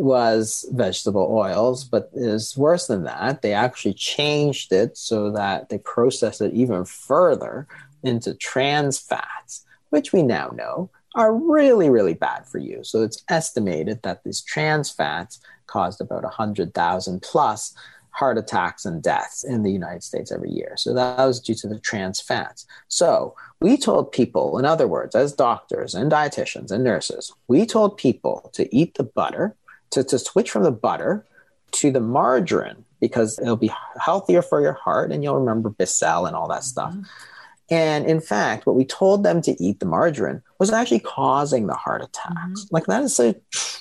[0.01, 3.41] was vegetable oils, but is worse than that.
[3.41, 7.67] They actually changed it so that they processed it even further
[8.03, 12.83] into trans fats, which we now know are really, really bad for you.
[12.83, 17.73] So it's estimated that these trans fats caused about 100,000 plus
[18.11, 20.73] heart attacks and deaths in the United States every year.
[20.77, 22.65] So that was due to the trans fats.
[22.87, 27.97] So we told people, in other words, as doctors and dietitians and nurses, we told
[27.97, 29.55] people to eat the butter
[29.91, 31.25] to, to switch from the butter
[31.71, 36.35] to the margarine because it'll be healthier for your heart and you'll remember Becel and
[36.35, 36.91] all that stuff.
[36.91, 37.03] Mm-hmm.
[37.71, 41.73] And in fact, what we told them to eat the margarine was actually causing the
[41.73, 42.65] heart attacks.
[42.65, 42.75] Mm-hmm.
[42.75, 43.33] Like that is so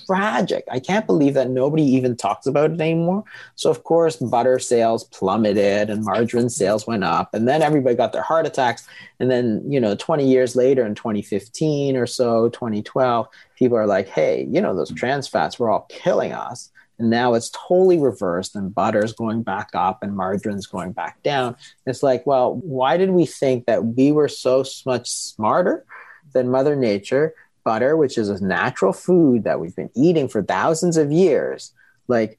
[0.06, 0.64] tragic.
[0.70, 3.24] I can't believe that nobody even talks about it anymore.
[3.56, 8.12] So of course, butter sales plummeted and margarine sales went up, and then everybody got
[8.12, 8.86] their heart attacks.
[9.18, 14.08] And then you know, 20 years later, in 2015 or so, 2012, people are like,
[14.08, 18.56] "Hey, you know, those trans fats were all killing us." And now it's totally reversed,
[18.56, 21.56] and butter's going back up and margarine's going back down.
[21.86, 25.84] It's like, well, why did we think that we were so much smarter
[26.32, 27.34] than Mother Nature?
[27.64, 31.72] Butter, which is a natural food that we've been eating for thousands of years,
[32.06, 32.38] like,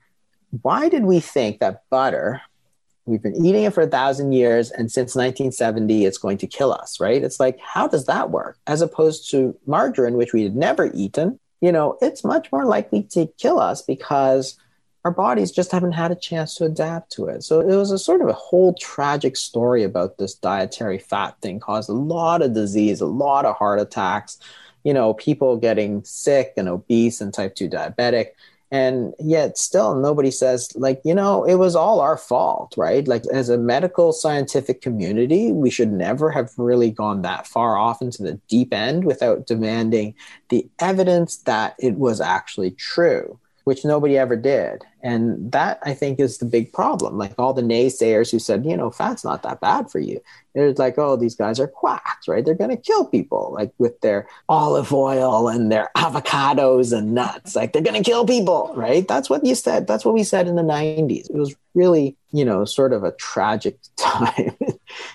[0.61, 2.41] why did we think that butter,
[3.05, 6.73] we've been eating it for a thousand years, and since 1970, it's going to kill
[6.73, 7.23] us, right?
[7.23, 8.57] It's like, how does that work?
[8.65, 13.03] As opposed to margarine, which we had never eaten, you know, it's much more likely
[13.03, 14.57] to kill us because
[15.05, 17.43] our bodies just haven't had a chance to adapt to it.
[17.43, 21.59] So it was a sort of a whole tragic story about this dietary fat thing
[21.59, 24.39] caused a lot of disease, a lot of heart attacks,
[24.83, 28.31] you know, people getting sick and obese and type 2 diabetic.
[28.71, 33.07] And yet still nobody says like you know it was all our fault right?
[33.07, 37.99] Like as a medical scientific community we should never have really gone that far off
[37.99, 40.13] into the deep end without demanding
[40.49, 44.83] the evidence that it was actually true which nobody ever did.
[45.03, 47.19] And that I think is the big problem.
[47.19, 50.19] Like all the naysayers who said, you know, fat's not that bad for you.
[50.55, 52.43] They're like, oh, these guys are quacks, right?
[52.43, 57.55] They're going to kill people, like with their olive oil and their avocados and nuts.
[57.55, 59.07] Like they're going to kill people, right?
[59.07, 59.85] That's what you said.
[59.85, 61.29] That's what we said in the 90s.
[61.29, 64.57] It was really, you know, sort of a tragic time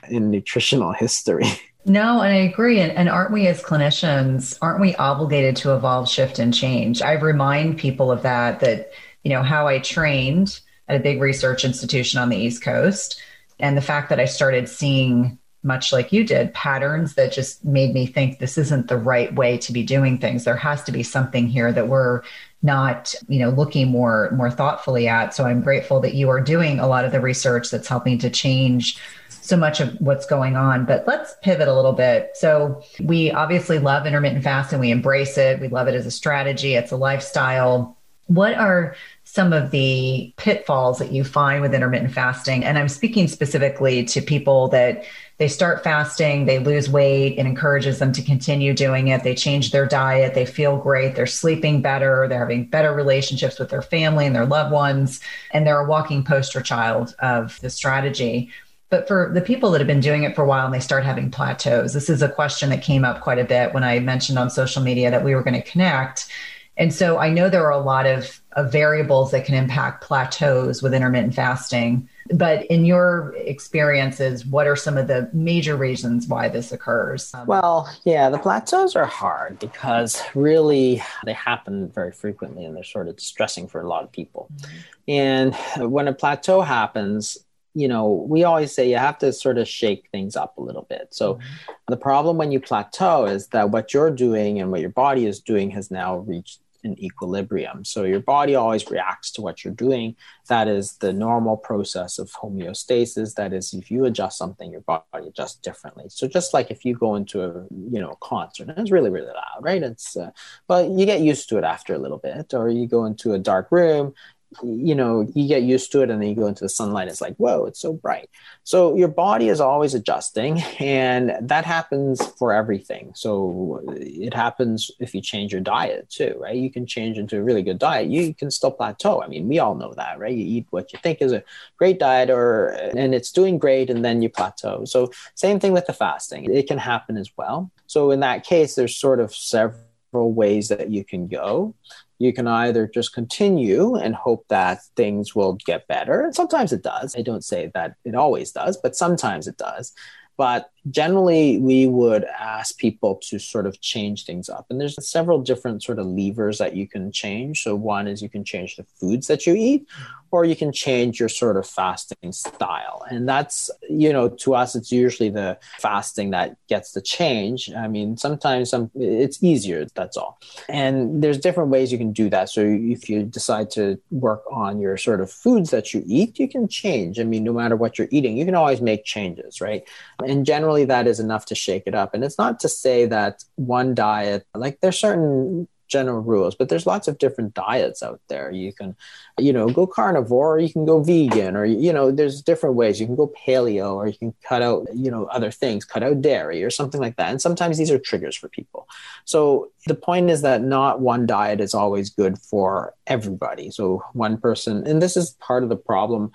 [0.09, 1.49] in nutritional history.
[1.87, 2.81] No, and I agree.
[2.81, 7.03] And, and, aren't we as clinicians, aren't we obligated to evolve, shift, and change?
[7.03, 8.92] I remind people of that, that,
[9.23, 13.20] you know, how I trained at a big research institution on the East Coast
[13.61, 17.92] and the fact that I started seeing, much like you did, patterns that just made
[17.92, 20.44] me think this isn't the right way to be doing things.
[20.44, 22.23] There has to be something here that we're
[22.64, 26.81] not you know looking more more thoughtfully at so i'm grateful that you are doing
[26.81, 28.99] a lot of the research that's helping to change
[29.45, 30.87] so much of what's going on.
[30.87, 32.31] But let's pivot a little bit.
[32.35, 36.75] So, we obviously love intermittent fasting, we embrace it, we love it as a strategy,
[36.75, 37.97] it's a lifestyle.
[38.27, 42.65] What are some of the pitfalls that you find with intermittent fasting?
[42.65, 45.05] And I'm speaking specifically to people that
[45.37, 49.25] they start fasting, they lose weight, it encourages them to continue doing it.
[49.25, 53.69] They change their diet, they feel great, they're sleeping better, they're having better relationships with
[53.69, 58.49] their family and their loved ones, and they're a walking poster child of the strategy.
[58.90, 61.05] But for the people that have been doing it for a while and they start
[61.05, 64.38] having plateaus, this is a question that came up quite a bit when I mentioned
[64.38, 66.29] on social media that we were going to connect.
[66.77, 70.83] And so I know there are a lot of, of variables that can impact plateaus
[70.83, 72.09] with intermittent fasting.
[72.35, 77.33] But in your experiences, what are some of the major reasons why this occurs?
[77.33, 82.83] Um, well, yeah, the plateaus are hard because really they happen very frequently and they're
[82.83, 84.49] sort of distressing for a lot of people.
[84.57, 84.77] Mm-hmm.
[85.07, 87.38] And when a plateau happens,
[87.75, 90.87] you know, we always say you have to sort of shake things up a little
[90.89, 91.09] bit.
[91.11, 91.73] So mm-hmm.
[91.89, 95.41] the problem when you plateau is that what you're doing and what your body is
[95.41, 97.85] doing has now reached an equilibrium.
[97.85, 100.17] So your body always reacts to what you're doing.
[100.49, 103.35] That is the normal process of homeostasis.
[103.35, 106.05] That is, if you adjust something, your body adjusts differently.
[106.09, 109.33] So just like if you go into a you know concert and it's really really
[109.33, 109.83] loud, right?
[109.83, 110.31] It's uh,
[110.67, 113.39] but you get used to it after a little bit, or you go into a
[113.39, 114.15] dark room
[114.62, 117.21] you know you get used to it and then you go into the sunlight it's
[117.21, 118.29] like whoa it's so bright.
[118.62, 123.12] So your body is always adjusting and that happens for everything.
[123.14, 126.57] So it happens if you change your diet too right?
[126.57, 128.09] You can change into a really good diet.
[128.09, 129.23] You can still plateau.
[129.23, 130.35] I mean we all know that right?
[130.35, 131.45] You eat what you think is a
[131.79, 134.85] great diet or and it's doing great and then you plateau.
[134.85, 136.53] So same thing with the fasting.
[136.53, 137.71] It can happen as well.
[137.87, 141.75] So in that case there's sort of several ways that you can go
[142.18, 146.22] you can either just continue and hope that things will get better.
[146.22, 147.14] And sometimes it does.
[147.16, 149.92] I don't say that it always does, but sometimes it does.
[150.37, 154.66] But generally, we would ask people to sort of change things up.
[154.70, 157.62] And there's several different sort of levers that you can change.
[157.62, 159.87] So, one is you can change the foods that you eat,
[160.35, 163.05] or you can change your sort of fasting style.
[163.09, 167.70] And that's, you know, to us, it's usually the fasting that gets the change.
[167.73, 170.40] I mean, sometimes some, it's easier, that's all.
[170.68, 172.49] And there's different ways you can do that.
[172.49, 176.49] So if you decide to work on your sort of foods that you eat, you
[176.49, 177.20] can change.
[177.20, 179.87] I mean, no matter what you're eating, you can always make changes, right?
[180.27, 182.13] And generally, that is enough to shake it up.
[182.13, 186.87] And it's not to say that one diet, like there's certain general rules, but there's
[186.87, 188.51] lots of different diets out there.
[188.51, 188.97] You can,
[189.39, 193.01] you know, go carnivore, or you can go vegan, or you know, there's different ways.
[193.01, 196.21] You can go paleo, or you can cut out, you know, other things, cut out
[196.21, 197.31] dairy, or something like that.
[197.31, 198.88] And sometimes these are triggers for people.
[199.25, 203.71] So the point is that not one diet is always good for everybody.
[203.71, 206.33] So one person, and this is part of the problem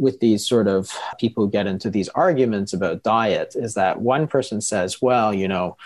[0.00, 4.26] with these sort of people who get into these arguments about diet is that one
[4.26, 5.76] person says, well, you know,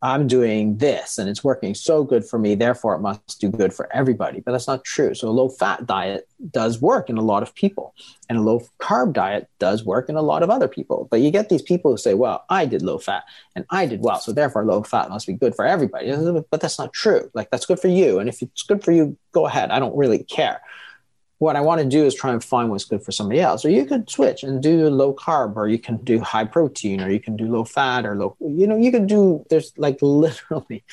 [0.00, 3.72] I'm doing this and it's working so good for me, therefore it must do good
[3.72, 4.40] for everybody.
[4.40, 5.14] But that's not true.
[5.14, 7.94] So a low fat diet does work in a lot of people,
[8.28, 11.08] and a low carb diet does work in a lot of other people.
[11.10, 13.24] But you get these people who say, well, I did low fat
[13.56, 16.12] and I did well, so therefore low fat must be good for everybody.
[16.50, 17.30] But that's not true.
[17.32, 18.18] Like that's good for you.
[18.18, 19.70] And if it's good for you, go ahead.
[19.70, 20.60] I don't really care
[21.38, 23.64] what I want to do is try and find what's good for somebody else.
[23.64, 27.10] Or you could switch and do low carb, or you can do high protein, or
[27.10, 30.84] you can do low fat, or low, you know, you can do, there's like literally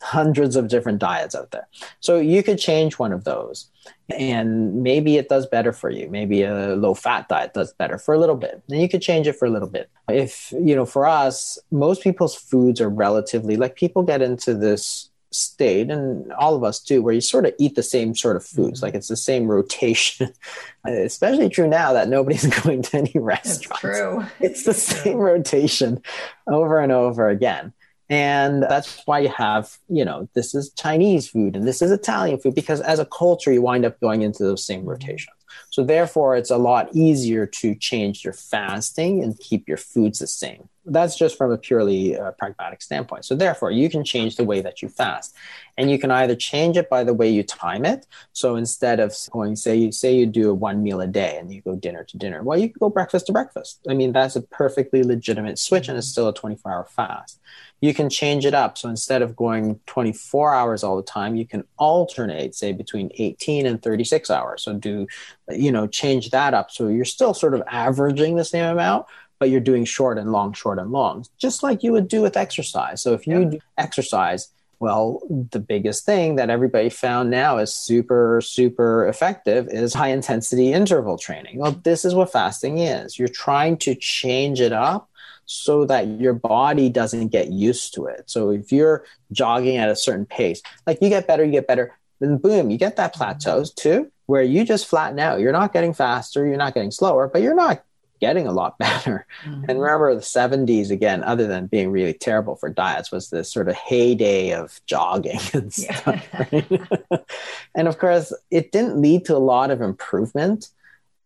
[0.00, 1.66] hundreds of different diets out there.
[2.00, 3.68] So you could change one of those
[4.08, 6.08] and maybe it does better for you.
[6.08, 8.62] Maybe a low fat diet does better for a little bit.
[8.68, 9.90] And you could change it for a little bit.
[10.08, 15.07] If, you know, for us, most people's foods are relatively like people get into this
[15.30, 18.44] state and all of us too where you sort of eat the same sort of
[18.44, 18.86] foods mm-hmm.
[18.86, 20.32] like it's the same rotation.
[20.84, 23.66] Especially true now that nobody's going to any restaurants.
[23.66, 24.26] It's true.
[24.40, 26.02] It's the same rotation
[26.46, 27.72] over and over again.
[28.10, 32.38] And that's why you have you know this is chinese food and this is italian
[32.38, 35.36] food because as a culture you wind up going into those same rotations.
[35.70, 40.26] So therefore it's a lot easier to change your fasting and keep your foods the
[40.26, 43.24] same that's just from a purely uh, pragmatic standpoint.
[43.24, 45.34] So therefore, you can change the way that you fast,
[45.76, 48.06] and you can either change it by the way you time it.
[48.32, 51.52] So instead of going, say you say you do a one meal a day and
[51.52, 53.80] you go dinner to dinner, well, you can go breakfast to breakfast.
[53.88, 57.40] I mean, that's a perfectly legitimate switch, and it's still a 24 hour fast.
[57.80, 58.76] You can change it up.
[58.76, 63.66] So instead of going 24 hours all the time, you can alternate, say, between 18
[63.66, 64.62] and 36 hours.
[64.62, 65.06] So do,
[65.48, 66.70] you know, change that up.
[66.72, 69.06] So you're still sort of averaging the same amount,
[69.38, 72.36] but you're doing short and long, short and long, just like you would do with
[72.36, 73.02] exercise.
[73.02, 73.58] So if you yeah.
[73.76, 74.48] exercise,
[74.80, 75.20] well,
[75.50, 81.18] the biggest thing that everybody found now is super, super effective is high intensity interval
[81.18, 81.58] training.
[81.58, 83.18] Well, this is what fasting is.
[83.18, 85.10] You're trying to change it up
[85.46, 88.24] so that your body doesn't get used to it.
[88.26, 91.96] So if you're jogging at a certain pace, like you get better, you get better,
[92.20, 95.40] then boom, you get that plateaus too, where you just flatten out.
[95.40, 97.82] You're not getting faster, you're not getting slower, but you're not
[98.20, 99.26] getting a lot better.
[99.44, 99.64] Mm-hmm.
[99.68, 103.68] And remember the 70s again, other than being really terrible for diets, was this sort
[103.68, 106.26] of heyday of jogging and stuff.
[106.32, 106.46] Yeah.
[106.52, 107.22] Right?
[107.74, 110.68] and of course, it didn't lead to a lot of improvement.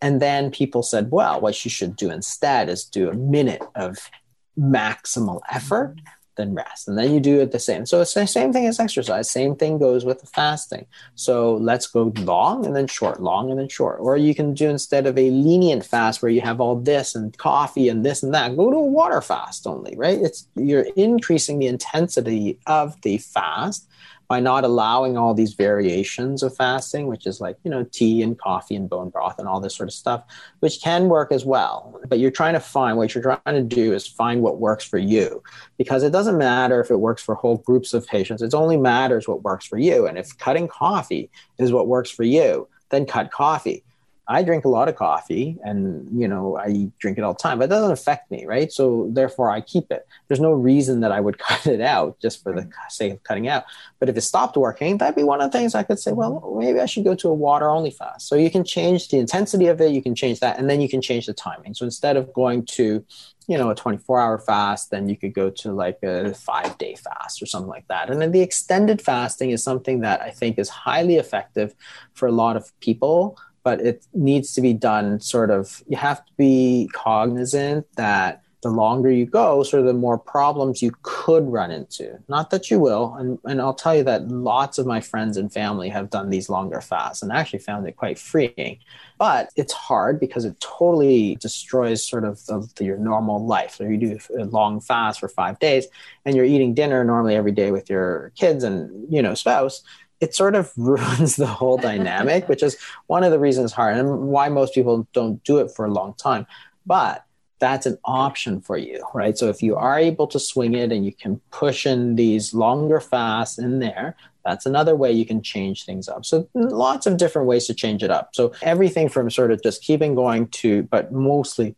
[0.01, 4.11] And then people said, well, what you should do instead is do a minute of
[4.59, 5.97] maximal effort.
[5.97, 6.88] Mm-hmm then rest.
[6.88, 7.86] And then you do it the same.
[7.86, 9.30] So it's the same thing as exercise.
[9.30, 10.86] Same thing goes with the fasting.
[11.14, 13.98] So let's go long and then short, long and then short.
[14.00, 17.36] Or you can do instead of a lenient fast where you have all this and
[17.38, 20.20] coffee and this and that, go to a water fast only, right?
[20.20, 23.86] It's you're increasing the intensity of the fast
[24.32, 28.38] by not allowing all these variations of fasting, which is like, you know, tea and
[28.38, 30.24] coffee and bone broth and all this sort of stuff,
[30.60, 32.00] which can work as well.
[32.08, 34.96] But you're trying to find what you're trying to do is find what works for
[34.96, 35.42] you
[35.76, 38.40] because it doesn't matter if it works for whole groups of patients.
[38.40, 40.06] It only matters what works for you.
[40.06, 41.28] And if cutting coffee
[41.58, 43.84] is what works for you, then cut coffee.
[44.28, 47.58] I drink a lot of coffee and, you know, I drink it all the time,
[47.58, 48.72] but it doesn't affect me, right?
[48.72, 50.06] So therefore I keep it.
[50.28, 53.48] There's no reason that I would cut it out just for the sake of cutting
[53.48, 53.64] out.
[53.98, 56.40] But if it stopped working, that'd be one of the things I could say, well,
[56.40, 56.58] mm-hmm.
[56.60, 58.28] maybe I should go to a water only fast.
[58.28, 60.88] So you can change the intensity of it, you can change that, and then you
[60.88, 61.74] can change the timing.
[61.74, 63.04] So instead of going to,
[63.48, 66.94] you know, a 24 hour fast, then you could go to like a five day
[66.94, 68.08] fast or something like that.
[68.08, 71.74] And then the extended fasting is something that I think is highly effective
[72.14, 76.24] for a lot of people but it needs to be done sort of you have
[76.24, 81.44] to be cognizant that the longer you go sort of the more problems you could
[81.48, 82.16] run into.
[82.28, 85.52] Not that you will and, and i'll tell you that lots of my friends and
[85.52, 88.78] family have done these longer fasts and actually found it quite freeing.
[89.18, 93.76] But it's hard because it totally destroys sort of the, the, your normal life.
[93.76, 95.86] So you do a long fast for five days
[96.24, 99.82] and you're eating dinner normally every day with your kids and you know spouse
[100.22, 104.28] it sort of ruins the whole dynamic, which is one of the reasons hard and
[104.28, 106.46] why most people don't do it for a long time.
[106.86, 107.24] But
[107.58, 109.36] that's an option for you, right?
[109.36, 112.98] So if you are able to swing it and you can push in these longer
[112.98, 116.24] fasts in there, that's another way you can change things up.
[116.24, 118.30] So lots of different ways to change it up.
[118.34, 121.76] So everything from sort of just keeping going to, but mostly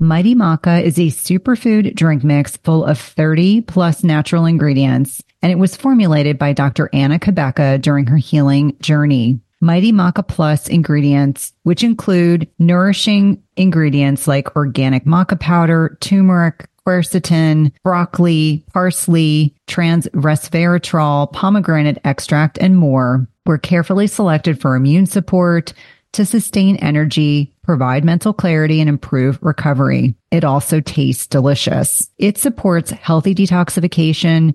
[0.00, 5.56] Mighty Maca is a superfood drink mix full of 30 plus natural ingredients, and it
[5.56, 6.88] was formulated by Dr.
[6.92, 9.40] Anna Cabeca during her healing journey.
[9.60, 18.64] Mighty Maca Plus ingredients, which include nourishing ingredients like organic maca powder, turmeric, quercetin, broccoli,
[18.72, 25.72] parsley, trans resveratrol, pomegranate extract, and more, were carefully selected for immune support,
[26.12, 30.14] to sustain energy, provide mental clarity, and improve recovery.
[30.30, 32.08] It also tastes delicious.
[32.18, 34.54] It supports healthy detoxification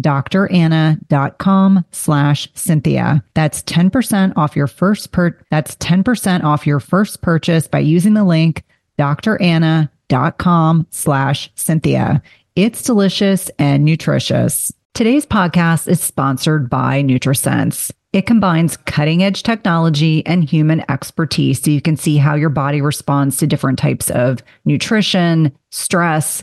[0.00, 3.24] dranna.com slash Cynthia.
[3.34, 8.24] That's 10% off your first per, that's 10% off your first purchase by using the
[8.24, 8.64] link
[8.98, 12.22] dranna.com slash Cynthia.
[12.56, 14.72] It's delicious and nutritious.
[14.94, 17.92] Today's podcast is sponsored by NutriSense.
[18.12, 22.80] It combines cutting edge technology and human expertise so you can see how your body
[22.80, 26.42] responds to different types of nutrition, stress,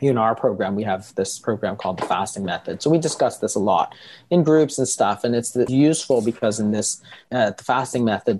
[0.00, 2.82] in our program, we have this program called the fasting method.
[2.82, 3.94] So we discuss this a lot
[4.30, 5.24] in groups and stuff.
[5.24, 7.00] And it's useful because in this,
[7.32, 8.34] uh, the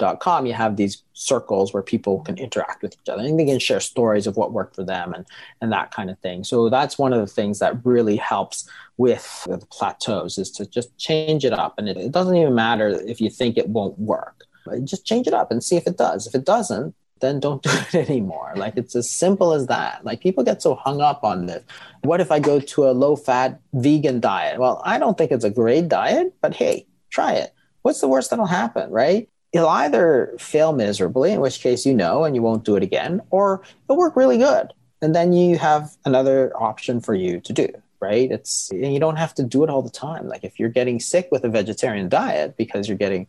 [0.45, 3.81] you have these circles where people can interact with each other and they can share
[3.81, 5.25] stories of what worked for them and,
[5.63, 6.45] and that kind of thing.
[6.45, 10.97] So that's one of the things that really helps with the plateaus is to just
[10.99, 11.79] change it up.
[11.79, 14.45] And it, it doesn't even matter if you think it won't work.
[14.85, 16.27] Just change it up and see if it does.
[16.27, 18.53] If it doesn't, then don't do it anymore.
[18.57, 20.05] Like it's as simple as that.
[20.05, 21.63] Like people get so hung up on this.
[22.03, 24.59] What if I go to a low fat vegan diet?
[24.59, 27.55] Well, I don't think it's a great diet, but hey, try it.
[27.83, 29.29] What's the worst that'll happen, right?
[29.53, 33.23] You'll either fail miserably, in which case you know and you won't do it again,
[33.31, 34.73] or it'll work really good.
[35.01, 37.69] And then you have another option for you to do,
[38.01, 38.31] right?
[38.31, 40.27] It's and you don't have to do it all the time.
[40.27, 43.27] Like if you're getting sick with a vegetarian diet because you're getting,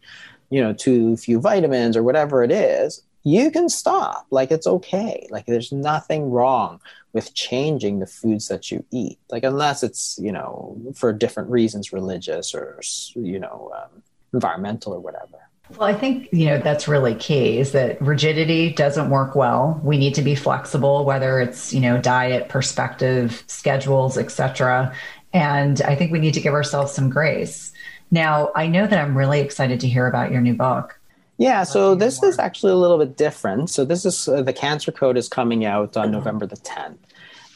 [0.49, 4.25] you know, too few vitamins or whatever it is, you can stop.
[4.31, 5.27] Like it's okay.
[5.29, 6.79] Like there's nothing wrong
[7.11, 9.19] with changing the foods that you eat.
[9.29, 12.79] Like unless it's you know for different reasons, religious or
[13.15, 14.01] you know um,
[14.33, 15.39] environmental or whatever.
[15.75, 17.59] Well, I think you know that's really key.
[17.59, 19.81] Is that rigidity doesn't work well.
[19.83, 24.95] We need to be flexible, whether it's you know diet, perspective, schedules, etc.
[25.33, 27.73] And I think we need to give ourselves some grace.
[28.09, 30.96] Now, I know that I'm really excited to hear about your new book.
[31.37, 33.69] Yeah, so this is actually a little bit different.
[33.69, 36.97] So this is uh, the cancer code is coming out on November the 10th.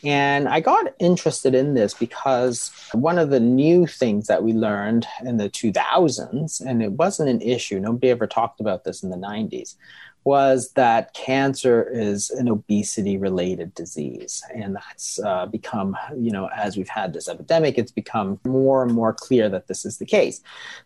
[0.03, 5.07] And I got interested in this because one of the new things that we learned
[5.23, 9.17] in the 2000s, and it wasn't an issue, nobody ever talked about this in the
[9.17, 9.75] 90s,
[10.23, 14.43] was that cancer is an obesity related disease.
[14.53, 18.93] And that's uh, become, you know, as we've had this epidemic, it's become more and
[18.93, 20.41] more clear that this is the case.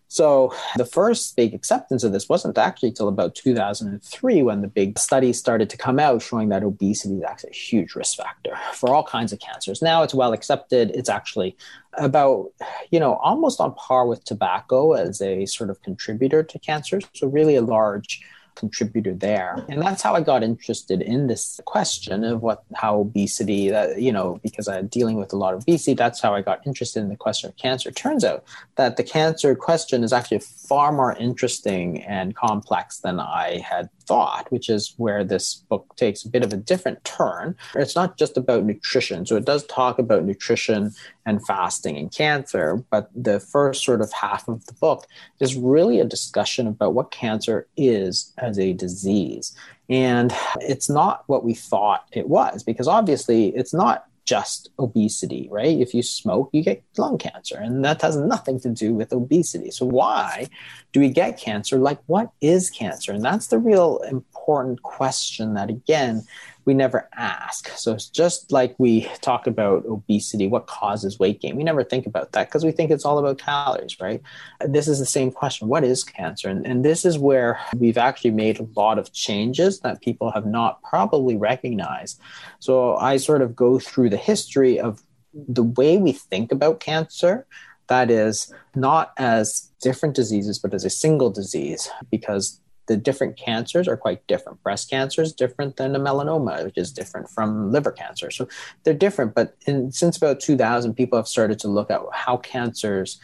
[0.07, 4.97] So the first big acceptance of this wasn't actually till about 2003 when the big
[4.97, 8.95] studies started to come out showing that obesity is actually a huge risk factor for
[8.95, 9.81] all kinds of cancers.
[9.81, 10.91] Now it's well accepted.
[10.91, 11.57] It's actually
[11.97, 12.51] about,
[12.91, 17.01] you know, almost on par with tobacco as a sort of contributor to cancer.
[17.13, 18.21] So really a large
[18.55, 19.63] contributor there.
[19.69, 24.11] And that's how I got interested in this question of what how obesity that you
[24.11, 25.93] know because I'm dealing with a lot of obesity.
[25.93, 27.89] That's how I got interested in the question of cancer.
[27.89, 28.43] It turns out
[28.75, 34.51] that the cancer question is actually far more interesting and complex than I had thought,
[34.51, 37.55] which is where this book takes a bit of a different turn.
[37.75, 39.25] It's not just about nutrition.
[39.25, 40.93] So it does talk about nutrition
[41.25, 45.07] and fasting and cancer, but the first sort of half of the book
[45.39, 49.55] is really a discussion about what cancer is as a disease.
[49.89, 55.79] And it's not what we thought it was, because obviously it's not just obesity, right?
[55.79, 59.71] If you smoke, you get lung cancer, and that has nothing to do with obesity.
[59.71, 60.47] So, why
[60.91, 61.77] do we get cancer?
[61.77, 63.11] Like, what is cancer?
[63.11, 66.23] And that's the real important question that, again,
[66.65, 67.69] we never ask.
[67.69, 71.55] So it's just like we talk about obesity, what causes weight gain.
[71.55, 74.21] We never think about that because we think it's all about calories, right?
[74.59, 76.49] This is the same question what is cancer?
[76.49, 80.47] And, and this is where we've actually made a lot of changes that people have
[80.47, 82.19] not probably recognized.
[82.59, 85.03] So I sort of go through the history of
[85.33, 87.45] the way we think about cancer
[87.87, 93.87] that is not as different diseases but as a single disease because the different cancers
[93.87, 94.61] are quite different.
[94.63, 98.31] Breast cancer is different than a melanoma, which is different from liver cancer.
[98.31, 98.47] So
[98.83, 99.33] they're different.
[99.33, 103.19] But in, since about 2000, people have started to look at how cancers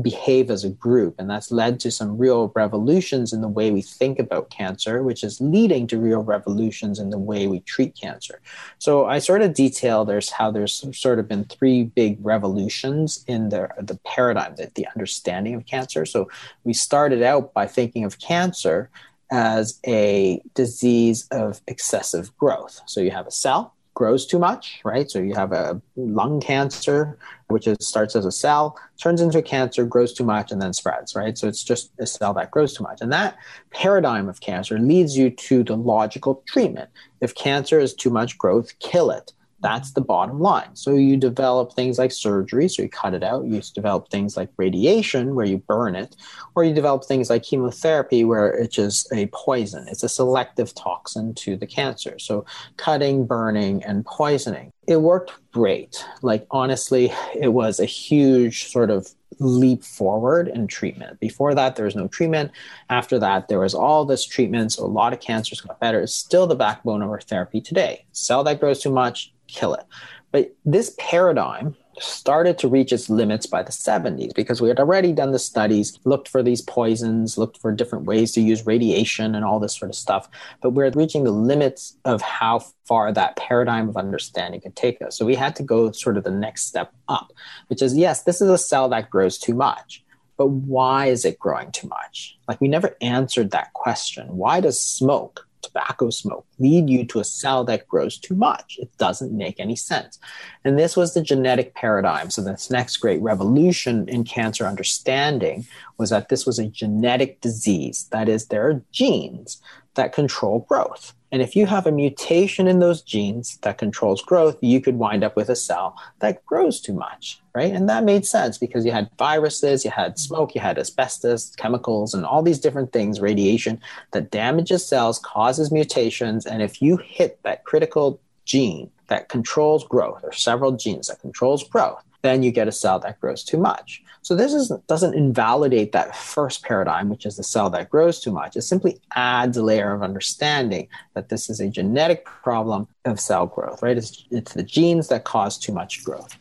[0.00, 1.14] behave as a group.
[1.18, 5.24] And that's led to some real revolutions in the way we think about cancer, which
[5.24, 8.40] is leading to real revolutions in the way we treat cancer.
[8.78, 13.48] So I sort of detail there's how there's sort of been three big revolutions in
[13.48, 16.04] the, the paradigm, the, the understanding of cancer.
[16.04, 16.28] So
[16.64, 18.90] we started out by thinking of cancer
[19.30, 22.80] as a disease of excessive growth.
[22.86, 25.10] So you have a cell grows too much, right?
[25.10, 27.18] So you have a lung cancer,
[27.48, 30.74] which is, starts as a cell, turns into a cancer, grows too much, and then
[30.74, 31.36] spreads, right?
[31.36, 33.00] So it's just a cell that grows too much.
[33.00, 33.38] And that
[33.70, 36.90] paradigm of cancer leads you to the logical treatment.
[37.22, 39.32] If cancer is too much growth, kill it.
[39.60, 40.74] That's the bottom line.
[40.74, 43.46] So you develop things like surgery, so you cut it out.
[43.46, 46.14] You develop things like radiation, where you burn it,
[46.54, 49.86] or you develop things like chemotherapy, where it's just a poison.
[49.88, 52.18] It's a selective toxin to the cancer.
[52.18, 52.44] So
[52.76, 54.72] cutting, burning, and poisoning.
[54.86, 56.04] It worked great.
[56.22, 61.18] Like honestly, it was a huge sort of leap forward in treatment.
[61.20, 62.52] Before that, there was no treatment.
[62.88, 64.72] After that, there was all this treatment.
[64.72, 66.00] So a lot of cancers got better.
[66.00, 68.04] It's still the backbone of our therapy today.
[68.12, 69.84] Cell that grows too much, kill it.
[70.32, 75.12] But this paradigm started to reach its limits by the 70s because we had already
[75.12, 79.44] done the studies, looked for these poisons, looked for different ways to use radiation and
[79.44, 80.28] all this sort of stuff.
[80.60, 85.16] But we're reaching the limits of how far that paradigm of understanding could take us.
[85.16, 87.32] So we had to go sort of the next step up,
[87.68, 90.04] which is yes, this is a cell that grows too much.
[90.36, 92.36] But why is it growing too much?
[92.46, 94.36] Like we never answered that question.
[94.36, 98.78] Why does smoke tobacco smoke lead you to a cell that grows too much.
[98.80, 100.18] It doesn't make any sense.
[100.64, 102.30] And this was the genetic paradigm.
[102.30, 105.66] So, this next great revolution in cancer understanding
[105.98, 108.08] was that this was a genetic disease.
[108.10, 109.60] That is, there are genes
[109.94, 111.14] that control growth.
[111.32, 115.24] And if you have a mutation in those genes that controls growth, you could wind
[115.24, 117.72] up with a cell that grows too much, right?
[117.72, 122.12] And that made sense because you had viruses, you had smoke, you had asbestos, chemicals,
[122.12, 123.80] and all these different things, radiation
[124.12, 126.44] that damages cells, causes mutations.
[126.44, 131.66] And if you hit that critical gene that controls growth, or several genes that controls
[131.66, 134.02] growth, then you get a cell that grows too much.
[134.20, 138.32] So this is, doesn't invalidate that first paradigm, which is the cell that grows too
[138.32, 138.56] much.
[138.56, 143.46] It simply adds a layer of understanding that this is a genetic problem of cell
[143.46, 143.96] growth, right?
[143.96, 146.36] It's, it's the genes that cause too much growth.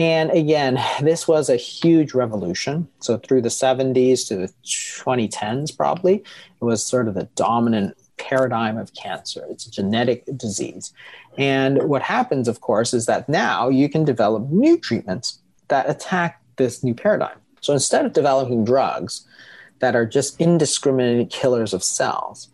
[0.00, 2.88] And again, this was a huge revolution.
[3.00, 8.78] So through the 70s to the 2010s, probably, it was sort of the dominant paradigm
[8.78, 9.44] of cancer.
[9.50, 10.94] It's a genetic disease.
[11.36, 15.38] And what happens, of course, is that now you can develop new treatments
[15.68, 17.36] that attack this new paradigm.
[17.60, 19.26] So instead of developing drugs
[19.80, 22.48] that are just indiscriminate killers of cells,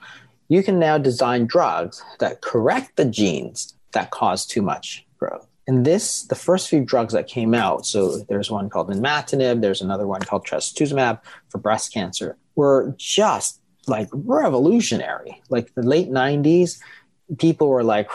[0.48, 5.46] you can now design drugs that correct the genes that cause too much growth.
[5.66, 9.82] And this, the first few drugs that came out, so there's one called imatinib, there's
[9.82, 15.42] another one called trastuzumab for breast cancer, were just like revolutionary.
[15.48, 16.78] Like the late 90s,
[17.38, 18.08] people were like,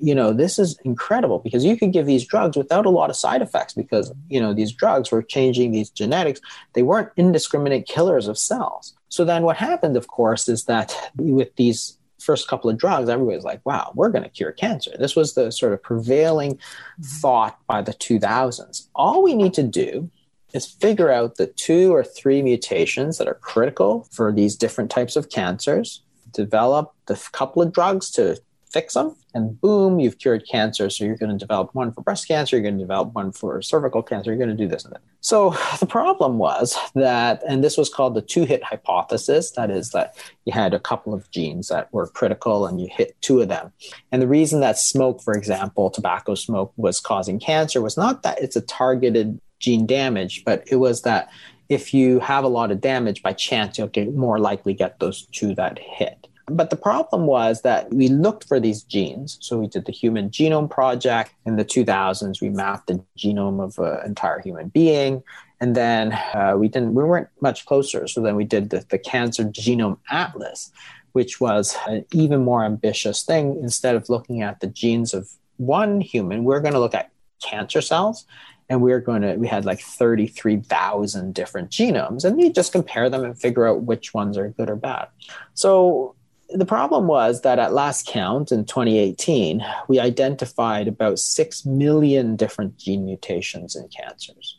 [0.00, 3.16] you know, this is incredible because you could give these drugs without a lot of
[3.16, 6.40] side effects because, you know, these drugs were changing these genetics.
[6.72, 8.94] They weren't indiscriminate killers of cells.
[9.08, 11.95] So then what happened, of course, is that with these
[12.26, 14.90] first couple of drugs, everybody's like, wow, we're going to cure cancer.
[14.98, 17.02] This was the sort of prevailing mm-hmm.
[17.02, 18.88] thought by the 2000s.
[18.94, 20.10] All we need to do
[20.52, 25.16] is figure out the two or three mutations that are critical for these different types
[25.16, 26.02] of cancers,
[26.32, 28.38] develop the couple of drugs to
[28.70, 30.90] fix them, and boom, you've cured cancer.
[30.90, 33.60] So you're going to develop one for breast cancer, you're going to develop one for
[33.62, 35.02] cervical cancer, you're going to do this and that.
[35.20, 39.90] So the problem was that, and this was called the two hit hypothesis that is,
[39.90, 43.48] that you had a couple of genes that were critical and you hit two of
[43.48, 43.72] them.
[44.12, 48.42] And the reason that smoke, for example, tobacco smoke was causing cancer was not that
[48.42, 51.28] it's a targeted gene damage, but it was that
[51.68, 55.26] if you have a lot of damage, by chance, you'll get more likely get those
[55.32, 56.25] two that hit.
[56.46, 59.36] But the problem was that we looked for these genes.
[59.40, 62.40] So we did the Human Genome Project in the 2000s.
[62.40, 65.24] We mapped the genome of an entire human being.
[65.60, 68.06] And then uh, we didn't, we weren't much closer.
[68.06, 70.70] So then we did the, the Cancer Genome Atlas,
[71.12, 73.58] which was an even more ambitious thing.
[73.60, 77.10] Instead of looking at the genes of one human, we're going to look at
[77.42, 78.24] cancer cells
[78.68, 83.08] and we are going to we had like 33,000 different genomes and we just compare
[83.08, 85.08] them and figure out which ones are good or bad.
[85.54, 86.15] So
[86.50, 92.76] the problem was that at last count in 2018, we identified about 6 million different
[92.76, 94.58] gene mutations in cancers.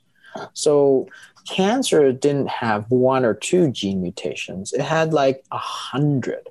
[0.53, 1.07] So
[1.47, 6.49] cancer didn't have one or two gene mutations, it had like a hundred.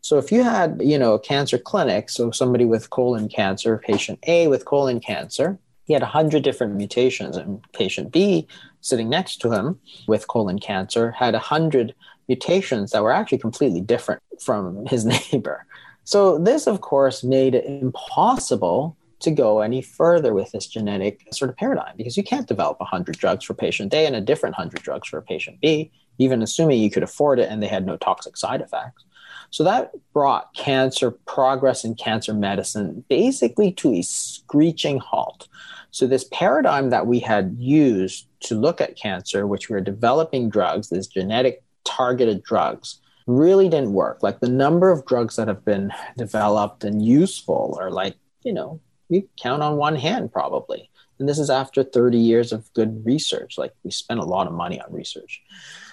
[0.00, 4.18] So if you had, you know, a cancer clinic, so somebody with colon cancer, patient
[4.26, 8.46] A with colon cancer, he had 100 different mutations and patient b
[8.80, 11.94] sitting next to him with colon cancer had 100
[12.28, 15.66] mutations that were actually completely different from his neighbor.
[16.04, 21.48] So, this, of course, made it impossible to go any further with this genetic sort
[21.48, 24.82] of paradigm because you can't develop 100 drugs for patient A and a different 100
[24.82, 28.36] drugs for patient B, even assuming you could afford it and they had no toxic
[28.36, 29.04] side effects.
[29.50, 35.48] So, that brought cancer progress in cancer medicine basically to a screeching halt.
[35.90, 40.50] So, this paradigm that we had used to look at cancer, which we were developing
[40.50, 44.22] drugs, these genetic targeted drugs really didn't work.
[44.22, 48.80] Like the number of drugs that have been developed and useful are like, you know,
[49.08, 50.90] you count on one hand probably.
[51.18, 53.56] And this is after 30 years of good research.
[53.56, 55.42] Like we spent a lot of money on research.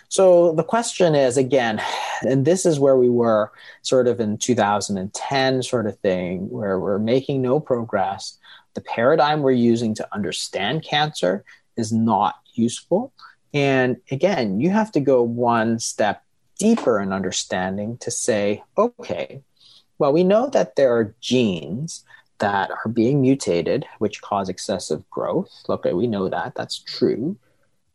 [0.10, 1.82] So the question is again,
[2.28, 7.00] and this is where we were sort of in 2010 sort of thing, where we're
[7.00, 8.38] making no progress.
[8.74, 11.46] The paradigm we're using to understand cancer
[11.78, 13.14] is not useful.
[13.54, 16.24] And again, you have to go one step
[16.58, 19.42] deeper in understanding to say, okay,
[19.98, 22.04] well, we know that there are genes
[22.40, 25.52] that are being mutated, which cause excessive growth.
[25.70, 27.38] Okay, we know that, that's true.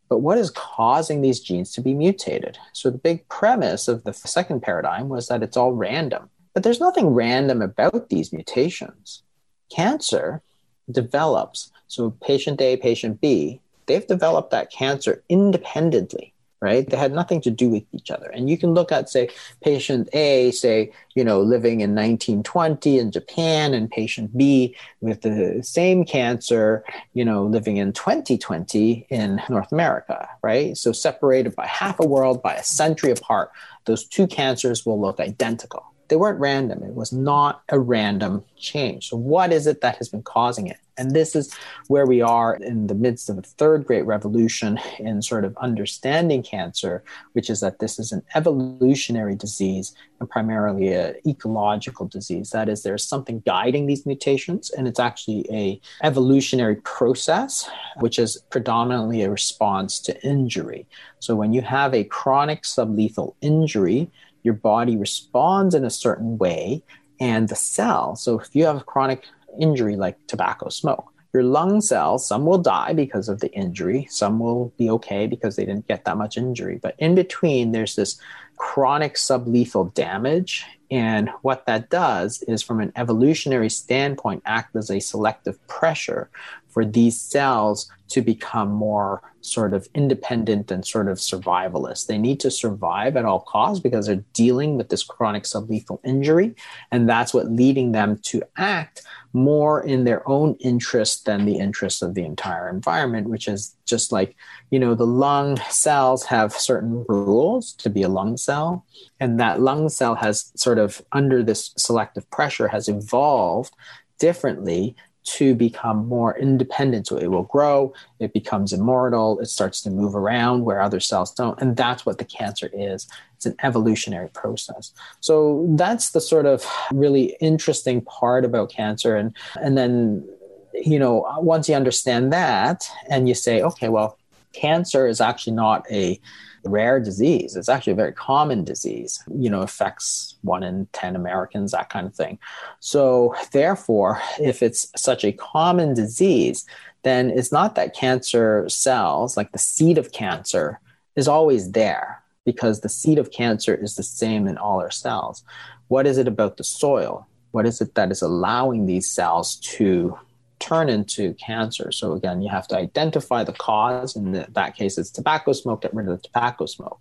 [0.09, 2.59] But what is causing these genes to be mutated?
[2.73, 6.31] So, the big premise of the second paradigm was that it's all random.
[6.55, 9.23] But there's nothing random about these mutations.
[9.69, 10.43] Cancer
[10.91, 17.41] develops, so patient A, patient B, they've developed that cancer independently right they had nothing
[17.41, 19.29] to do with each other and you can look at say
[19.63, 25.61] patient a say you know living in 1920 in japan and patient b with the
[25.63, 26.83] same cancer
[27.13, 32.43] you know living in 2020 in north america right so separated by half a world
[32.43, 33.51] by a century apart
[33.85, 36.83] those two cancers will look identical they weren't random.
[36.83, 39.09] It was not a random change.
[39.09, 40.79] So, what is it that has been causing it?
[40.99, 41.55] And this is
[41.89, 46.43] where we are in the midst of a third great revolution in sort of understanding
[46.43, 52.51] cancer, which is that this is an evolutionary disease and primarily an ecological disease.
[52.51, 58.39] That is, there's something guiding these mutations, and it's actually a evolutionary process, which is
[58.51, 60.87] predominantly a response to injury.
[61.19, 64.11] So when you have a chronic sublethal injury,
[64.43, 66.83] your body responds in a certain way
[67.19, 69.25] and the cell so if you have a chronic
[69.59, 71.13] injury like tobacco smoke.
[71.33, 74.07] Your lung cells some will die because of the injury.
[74.11, 76.79] Some will be okay because they didn't get that much injury.
[76.81, 78.19] But in between there's this
[78.57, 80.65] chronic sublethal damage.
[80.91, 86.31] And what that does is from an evolutionary standpoint act as a selective pressure
[86.77, 92.07] for these cells to become more sort of independent and sort of survivalist.
[92.07, 96.55] They need to survive at all costs because they're dealing with this chronic sublethal injury.
[96.93, 102.03] And that's what leading them to act more in their own interest than the interest
[102.03, 104.37] of the entire environment, which is just like,
[104.71, 108.85] you know, the lung cells have certain rules to be a lung cell.
[109.19, 113.73] And that lung cell has sort of, under this selective pressure, has evolved
[114.19, 114.97] differently
[115.27, 117.09] to become more independent.
[117.09, 121.33] So it will grow, it becomes immortal, it starts to move around where other cells
[121.33, 121.61] don't.
[121.61, 123.09] And that's what the cancer is.
[123.35, 124.93] It's an evolutionary process.
[125.21, 129.17] So that's the sort of really interesting part about cancer.
[129.17, 130.27] And, and then,
[130.73, 134.19] you know, once you understand that and you say, okay, well,
[134.53, 136.21] cancer is actually not a
[136.67, 137.57] rare disease.
[137.57, 142.07] It's actually a very common disease, you know, affects one in 10 Americans, that kind
[142.07, 142.39] of thing.
[142.81, 146.67] So, therefore, if it's such a common disease,
[147.03, 150.81] then it's not that cancer cells, like the seed of cancer,
[151.15, 155.45] is always there because the seed of cancer is the same in all our cells.
[155.89, 157.27] What is it about the soil?
[157.51, 160.19] What is it that is allowing these cells to
[160.59, 161.93] turn into cancer.
[161.93, 164.17] So again, you have to identify the cause.
[164.17, 165.83] In that case, it's tobacco smoke.
[165.83, 166.99] Get rid of the tobacco smoke.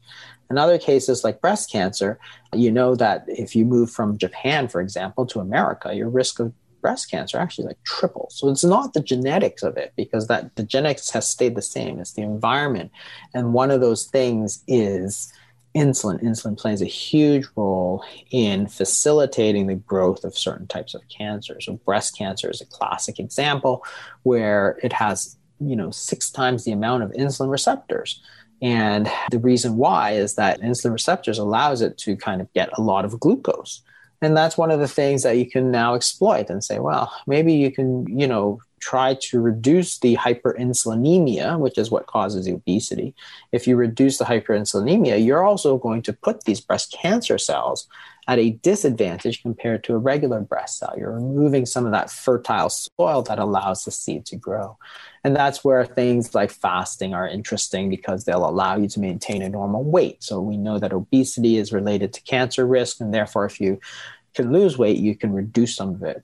[0.50, 2.20] In other cases, like breast cancer,
[2.54, 6.54] you know that if you move from Japan, for example, to America, your risk of
[6.82, 8.36] breast cancer actually like triples.
[8.38, 12.00] So it's not the genetics of it because that the genetics has stayed the same.
[12.00, 12.92] It's the environment,
[13.34, 15.34] and one of those things is
[15.76, 16.22] insulin.
[16.24, 21.60] Insulin plays a huge role in facilitating the growth of certain types of cancer.
[21.62, 23.84] So breast cancer is a classic example
[24.24, 28.22] where it has, you know, six times the amount of insulin receptors.
[28.62, 32.82] And the reason why is that insulin receptors allows it to kind of get a
[32.82, 33.82] lot of glucose.
[34.26, 37.54] And that's one of the things that you can now exploit and say, well, maybe
[37.54, 43.16] you can, you know, try to reduce the hyperinsulinemia, which is what causes obesity,
[43.52, 47.88] if you reduce the hyperinsulinemia, you're also going to put these breast cancer cells
[48.28, 50.94] at a disadvantage compared to a regular breast cell.
[50.98, 54.78] You're removing some of that fertile soil that allows the seed to grow.
[55.24, 59.50] And that's where things like fasting are interesting because they'll allow you to maintain a
[59.50, 60.24] normal weight.
[60.24, 63.80] So we know that obesity is related to cancer risk, and therefore, if you
[64.36, 66.24] can lose weight, you can reduce some of it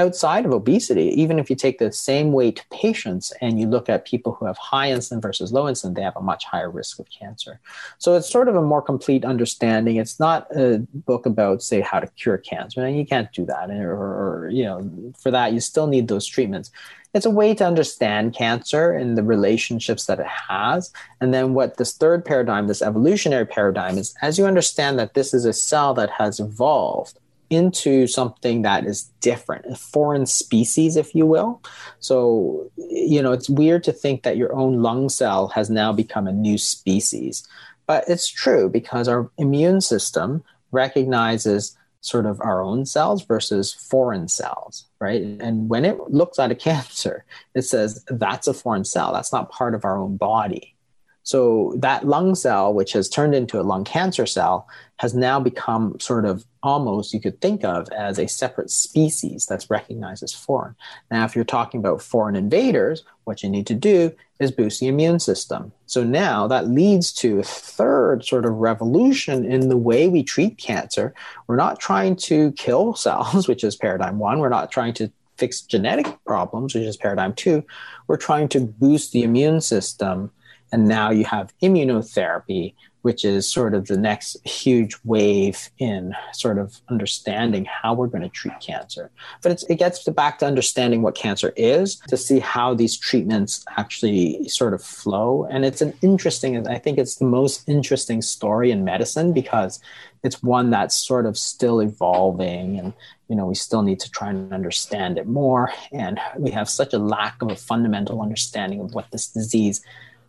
[0.00, 4.06] outside of obesity, even if you take the same weight patients and you look at
[4.06, 7.06] people who have high insulin versus low insulin, they have a much higher risk of
[7.10, 7.60] cancer.
[7.98, 9.96] So it's sort of a more complete understanding.
[9.96, 12.84] It's not a book about, say, how to cure cancer.
[12.84, 13.70] And you can't do that.
[13.70, 16.70] Or, or, you know, for that, you still need those treatments.
[17.12, 20.92] It's a way to understand cancer and the relationships that it has.
[21.20, 25.34] And then what this third paradigm, this evolutionary paradigm, is as you understand that this
[25.34, 27.18] is a cell that has evolved
[27.50, 31.60] into something that is different, a foreign species, if you will.
[31.98, 36.26] So, you know, it's weird to think that your own lung cell has now become
[36.26, 37.46] a new species.
[37.86, 44.28] But it's true because our immune system recognizes sort of our own cells versus foreign
[44.28, 45.20] cells, right?
[45.20, 47.24] And when it looks at a cancer,
[47.54, 49.12] it says that's a foreign cell.
[49.12, 50.76] That's not part of our own body.
[51.22, 54.66] So that lung cell, which has turned into a lung cancer cell,
[55.00, 59.70] has now become sort of almost you could think of as a separate species that's
[59.70, 60.76] recognized as foreign.
[61.10, 64.88] Now, if you're talking about foreign invaders, what you need to do is boost the
[64.88, 65.72] immune system.
[65.86, 70.58] So now that leads to a third sort of revolution in the way we treat
[70.58, 71.14] cancer.
[71.46, 74.40] We're not trying to kill cells, which is paradigm one.
[74.40, 77.64] We're not trying to fix genetic problems, which is paradigm two.
[78.06, 80.30] We're trying to boost the immune system.
[80.72, 86.58] And now you have immunotherapy, which is sort of the next huge wave in sort
[86.58, 89.10] of understanding how we're going to treat cancer.
[89.42, 94.48] But it gets back to understanding what cancer is to see how these treatments actually
[94.48, 95.46] sort of flow.
[95.50, 99.80] And it's an interesting, I think it's the most interesting story in medicine because
[100.22, 102.92] it's one that's sort of still evolving and
[103.28, 106.92] you know we still need to try and understand it more and we have such
[106.92, 109.82] a lack of a fundamental understanding of what this disease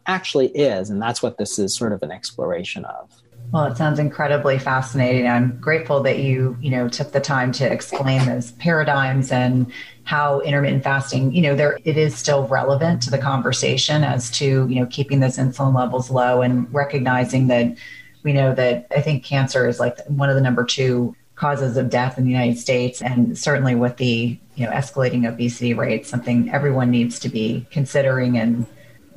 [0.07, 0.89] actually is.
[0.89, 3.09] And that's what this is sort of an exploration of.
[3.51, 5.27] Well, it sounds incredibly fascinating.
[5.27, 9.69] I'm grateful that you, you know, took the time to explain those paradigms and
[10.03, 14.67] how intermittent fasting, you know, there it is still relevant to the conversation as to,
[14.67, 17.77] you know, keeping those insulin levels low and recognizing that
[18.23, 21.89] we know that I think cancer is like one of the number two causes of
[21.89, 26.49] death in the United States and certainly with the, you know, escalating obesity rates, something
[26.51, 28.65] everyone needs to be considering and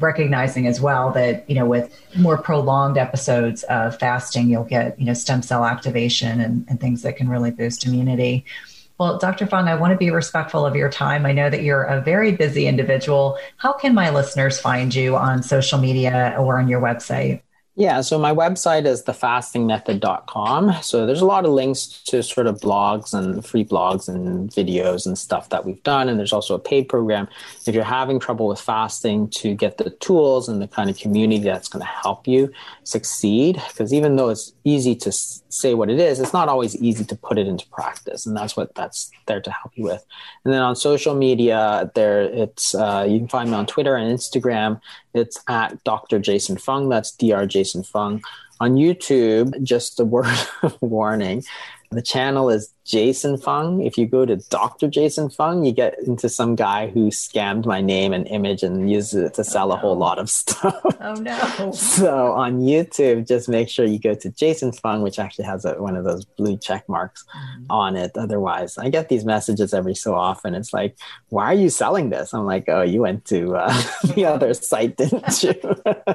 [0.00, 5.06] recognizing as well that you know with more prolonged episodes of fasting you'll get you
[5.06, 8.44] know stem cell activation and, and things that can really boost immunity
[8.98, 9.46] Well, Dr.
[9.46, 11.26] Fung, I want to be respectful of your time.
[11.26, 13.36] I know that you're a very busy individual.
[13.56, 17.42] How can my listeners find you on social media or on your website?
[17.76, 20.82] Yeah, so my website is thefastingmethod.com.
[20.82, 25.06] So there's a lot of links to sort of blogs and free blogs and videos
[25.06, 26.08] and stuff that we've done.
[26.08, 27.26] And there's also a paid program
[27.66, 31.42] if you're having trouble with fasting to get the tools and the kind of community
[31.42, 32.52] that's going to help you
[32.84, 33.60] succeed.
[33.68, 35.10] Because even though it's easy to
[35.54, 38.26] say what it is, it's not always easy to put it into practice.
[38.26, 40.04] And that's what that's there to help you with.
[40.44, 44.12] And then on social media, there it's uh, you can find me on Twitter and
[44.12, 44.80] Instagram
[45.14, 46.18] it's at Dr.
[46.18, 46.88] Jason Fung.
[46.88, 47.46] That's Dr.
[47.46, 48.22] Jason Fung.
[48.60, 50.26] On YouTube, just a word
[50.62, 51.44] of warning
[51.94, 53.82] the channel is Jason Fung.
[53.82, 54.88] If you go to Dr.
[54.88, 59.24] Jason Fung, you get into some guy who scammed my name and image and uses
[59.24, 59.74] it to sell oh, no.
[59.74, 60.80] a whole lot of stuff.
[61.00, 61.72] Oh no.
[61.72, 65.74] so on YouTube, just make sure you go to Jason Fung, which actually has a,
[65.74, 67.64] one of those blue check marks mm-hmm.
[67.70, 68.12] on it.
[68.16, 70.54] Otherwise, I get these messages every so often.
[70.54, 70.96] It's like,
[71.30, 72.34] why are you selling this?
[72.34, 73.82] I'm like, oh, you went to uh,
[74.14, 75.54] the other site, didn't you?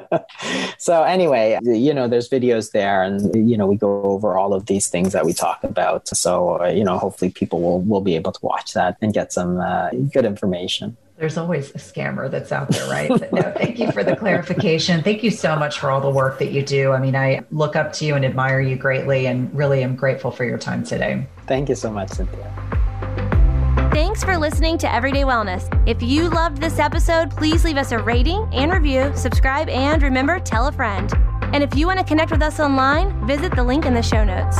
[0.77, 4.67] so anyway, you know, there's videos there and, you know, we go over all of
[4.67, 6.07] these things that we talk about.
[6.09, 9.31] So, uh, you know, hopefully people will, will be able to watch that and get
[9.31, 10.97] some uh, good information.
[11.17, 13.09] There's always a scammer that's out there, right?
[13.09, 15.03] But no, thank you for the clarification.
[15.03, 16.93] Thank you so much for all the work that you do.
[16.93, 20.31] I mean, I look up to you and admire you greatly and really am grateful
[20.31, 21.27] for your time today.
[21.45, 22.53] Thank you so much, Cynthia.
[23.91, 25.67] Thanks for listening to Everyday Wellness.
[25.85, 30.39] If you loved this episode, please leave us a rating and review, subscribe, and remember,
[30.39, 31.11] tell a friend.
[31.53, 34.23] And if you want to connect with us online, visit the link in the show
[34.23, 34.59] notes.